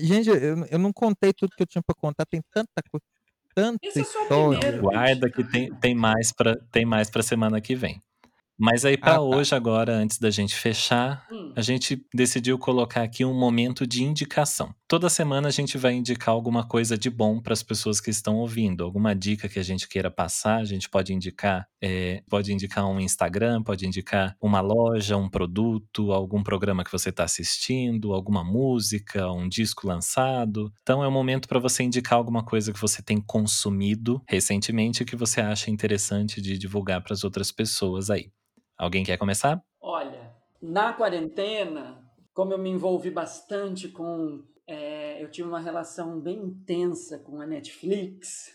[0.00, 2.26] gente, eu, eu não contei tudo que eu tinha pra contar.
[2.26, 3.04] Tem tanta coisa.
[3.54, 4.58] Tanta Esse é história.
[4.58, 4.82] primeiro.
[4.82, 8.00] guarda que tem, tem mais para tem mais para semana que vem.
[8.58, 9.20] Mas aí Ah, pra tá.
[9.20, 11.52] hoje agora, antes da gente fechar, Hum.
[11.56, 14.74] a gente decidiu colocar aqui um momento de indicação.
[14.88, 18.36] Toda semana a gente vai indicar alguma coisa de bom para as pessoas que estão
[18.36, 22.86] ouvindo, alguma dica que a gente queira passar, a gente pode indicar, é, pode indicar
[22.88, 28.42] um Instagram, pode indicar uma loja, um produto, algum programa que você está assistindo, alguma
[28.44, 30.72] música, um disco lançado.
[30.82, 35.16] Então é um momento para você indicar alguma coisa que você tem consumido recentemente que
[35.16, 38.30] você acha interessante de divulgar para as outras pessoas aí.
[38.78, 39.60] Alguém quer começar?
[39.80, 42.00] Olha, na quarentena,
[42.32, 44.44] como eu me envolvi bastante com.
[44.66, 48.52] é, eu tive uma relação bem intensa com a Netflix,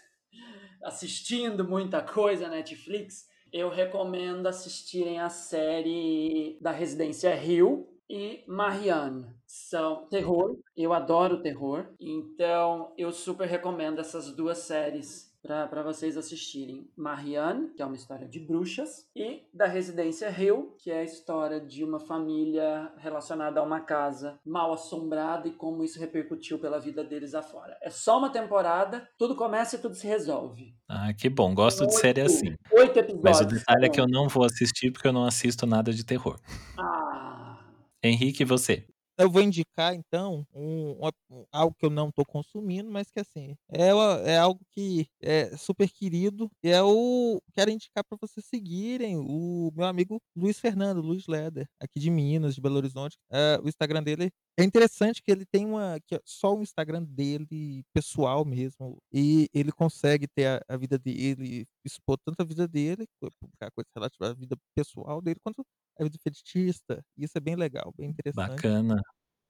[0.82, 9.28] assistindo muita coisa na Netflix, eu recomendo assistirem a série da Residência Rio e Marianne.
[9.46, 16.88] São terror, eu adoro terror, então eu super recomendo essas duas séries para vocês assistirem.
[16.96, 21.60] Marianne, que é uma história de bruxas, e da Residência Hill, que é a história
[21.60, 27.04] de uma família relacionada a uma casa mal assombrada e como isso repercutiu pela vida
[27.04, 27.78] deles afora.
[27.82, 30.74] É só uma temporada, tudo começa e tudo se resolve.
[30.88, 31.54] Ah, que bom.
[31.54, 32.56] Gosto de série assim.
[32.72, 33.24] Oito episódios.
[33.24, 36.06] Mas o detalhe é que eu não vou assistir porque eu não assisto nada de
[36.06, 36.40] terror.
[36.78, 37.60] Ah,
[38.02, 38.86] Henrique, você?
[39.18, 40.98] Eu vou indicar, então, um,
[41.30, 43.88] um- algo que eu não tô consumindo, mas que assim, é,
[44.32, 46.50] é algo que é super querido.
[46.64, 47.40] E é o.
[47.54, 52.56] Quero indicar para vocês seguirem o meu amigo Luiz Fernando, Luiz Leder, aqui de Minas,
[52.56, 53.16] de Belo Horizonte.
[53.32, 56.00] É, o Instagram dele é interessante que ele tem uma.
[56.06, 58.98] Que é só o Instagram dele, pessoal mesmo.
[59.12, 63.06] E ele consegue ter a, a vida dele, expor tanto a vida dele,
[63.40, 65.66] publicar coisas relativas à vida pessoal dele, quanto
[66.00, 67.04] a vida fetichista.
[67.18, 68.64] Isso é bem legal, bem interessante.
[68.64, 69.02] Bacana.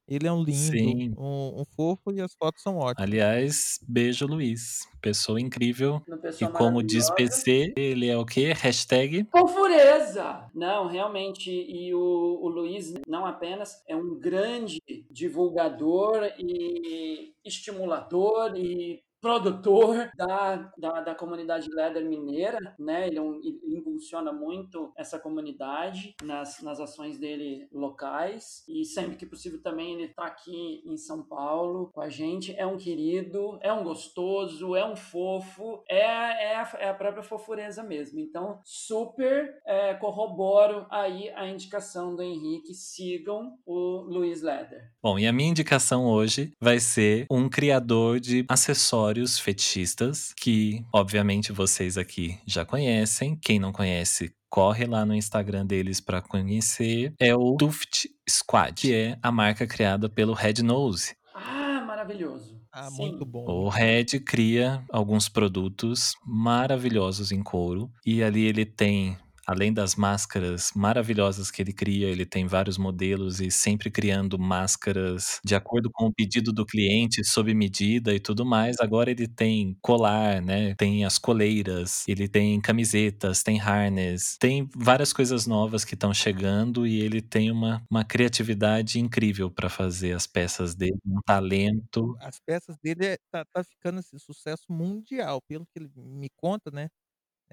[0.08, 1.14] Ele é um lindo, Sim.
[1.18, 3.10] um, um fofo e as fotos são ótimas.
[3.10, 4.80] Aliás, beijo, Luiz.
[5.02, 6.02] Pessoa incrível.
[6.08, 7.10] uma E pessoa como diz.
[7.12, 8.54] PC, ele é o quê?
[8.54, 9.24] Hashtag.
[9.26, 10.50] Com fureza!
[10.54, 12.00] Não, realmente, e o,
[12.42, 14.80] o Luiz não apenas é um grande
[15.10, 23.08] divulgador e estimulador e produtor da, da, da comunidade Leather mineira, né?
[23.08, 29.16] Ele, é um- ele impulsiona muito essa comunidade nas, nas ações dele locais e sempre
[29.16, 32.54] que possível também ele está aqui em São Paulo com a gente.
[32.58, 37.24] É um querido, é um gostoso, é um fofo, é, é, a, é a própria
[37.24, 38.20] fofureza mesmo.
[38.20, 42.74] Então, super é, corroboro aí a indicação do Henrique.
[42.74, 44.92] Sigam o Luiz Leder.
[45.02, 51.52] Bom, e a minha indicação hoje vai ser um criador de acessórios fetichistas, que obviamente
[51.52, 53.36] vocês aqui já conhecem.
[53.36, 57.14] Quem não conhece, corre lá no Instagram deles para conhecer.
[57.20, 61.16] É o Tuft Squad, que é a marca criada pelo Red Nose.
[61.34, 62.62] Ah, maravilhoso.
[62.72, 63.10] Ah, Sim.
[63.10, 63.46] muito bom.
[63.46, 70.72] O Red cria alguns produtos maravilhosos em couro e ali ele tem Além das máscaras
[70.76, 76.06] maravilhosas que ele cria, ele tem vários modelos e sempre criando máscaras de acordo com
[76.08, 78.78] o pedido do cliente, sob medida e tudo mais.
[78.80, 80.74] Agora ele tem colar, né?
[80.76, 86.88] Tem as coleiras, ele tem camisetas, tem harness, tem várias coisas novas que estão chegando
[86.88, 92.16] e ele tem uma, uma criatividade incrível para fazer as peças dele, um talento.
[92.20, 96.72] As peças dele é- tá, tá ficando esse sucesso mundial, pelo que ele me conta,
[96.72, 96.90] né?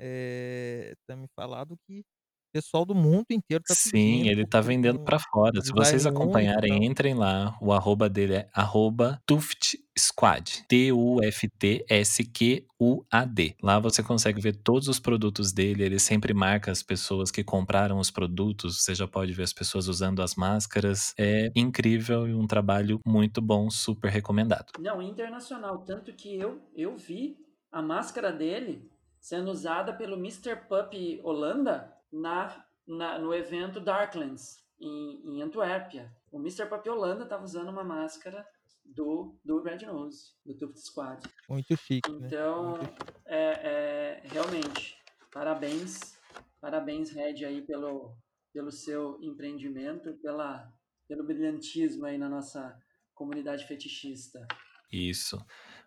[0.03, 2.05] É, tá me falado que o
[2.53, 4.29] pessoal do mundo inteiro tá Sim, pedindo.
[4.31, 5.61] ele tá vendendo pra fora.
[5.61, 6.83] Se vocês acompanharem, tal.
[6.83, 7.57] entrem lá.
[7.61, 10.65] O arroba dele é arroba Tuft Squad.
[10.67, 11.17] T-U-F-T-S-Q-U-A-D.
[13.63, 15.85] Lá você consegue ver todos os produtos dele.
[15.85, 18.83] Ele sempre marca as pessoas que compraram os produtos.
[18.83, 21.15] Você já pode ver as pessoas usando as máscaras.
[21.17, 24.73] É incrível e um trabalho muito bom, super recomendado.
[24.81, 25.85] Não, internacional.
[25.85, 27.37] Tanto que eu, eu vi
[27.71, 28.91] a máscara dele
[29.21, 30.57] sendo usada pelo Mr.
[30.69, 36.11] Puppy Holanda na, na- no evento Darklands, em, em Antuérpia.
[36.33, 36.67] O Mr.
[36.67, 38.47] Puppy Holanda estava usando uma máscara
[38.85, 41.23] do, do Red Nose, do Tuft Squad.
[41.49, 42.27] Muito chique, né?
[42.27, 43.13] Então, Muito chique.
[43.27, 44.97] é, é, realmente,
[45.33, 46.19] parabéns,
[46.61, 48.17] parabéns, Red, aí pelo,
[48.53, 50.73] pelo seu empreendimento, pela,
[51.07, 52.77] pelo brilhantismo aí na nossa
[53.15, 54.47] comunidade fetichista.
[54.91, 55.39] Isso.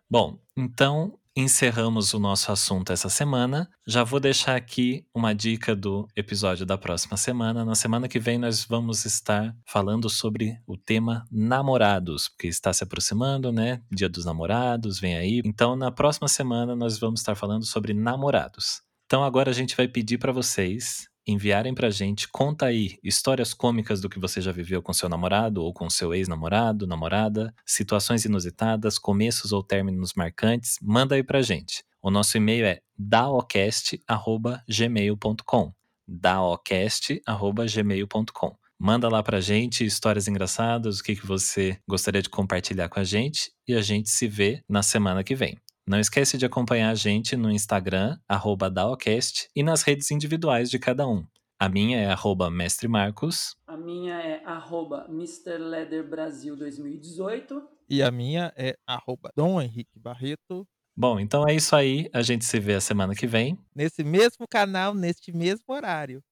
[0.08, 3.68] Bom, então encerramos o nosso assunto essa semana.
[3.86, 7.64] Já vou deixar aqui uma dica do episódio da próxima semana.
[7.64, 12.84] Na semana que vem nós vamos estar falando sobre o tema namorados, porque está se
[12.84, 13.82] aproximando, né?
[13.90, 15.42] Dia dos Namorados, vem aí.
[15.44, 18.82] Então na próxima semana nós vamos estar falando sobre namorados.
[19.06, 24.00] Então agora a gente vai pedir para vocês enviarem pra gente, conta aí histórias cômicas
[24.00, 28.98] do que você já viveu com seu namorado ou com seu ex-namorado, namorada, situações inusitadas,
[28.98, 31.84] começos ou términos marcantes, manda aí pra gente.
[32.02, 35.72] O nosso e-mail é daocast@gmail.com.
[36.06, 38.56] daocast@gmail.com.
[38.78, 43.04] Manda lá pra gente histórias engraçadas, o que, que você gostaria de compartilhar com a
[43.04, 45.56] gente e a gente se vê na semana que vem.
[45.86, 50.78] Não esquece de acompanhar a gente no Instagram, arroba daocast, e nas redes individuais de
[50.78, 51.26] cada um.
[51.58, 53.54] A minha é arroba mestre Marcos.
[53.66, 55.58] A minha é arroba Mr.
[55.58, 57.68] Leather Brasil 2018.
[57.88, 60.66] E a minha é arroba Dom Henrique Barreto.
[60.96, 62.08] Bom, então é isso aí.
[62.14, 63.58] A gente se vê a semana que vem.
[63.74, 66.22] Nesse mesmo canal, neste mesmo horário.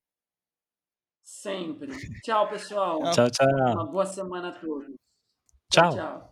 [1.23, 1.93] Sempre.
[2.23, 3.01] Tchau, pessoal.
[3.13, 3.47] Tchau, tchau.
[3.49, 4.95] Uma boa semana a todos.
[5.71, 5.95] Tchau.
[5.95, 6.32] tchau.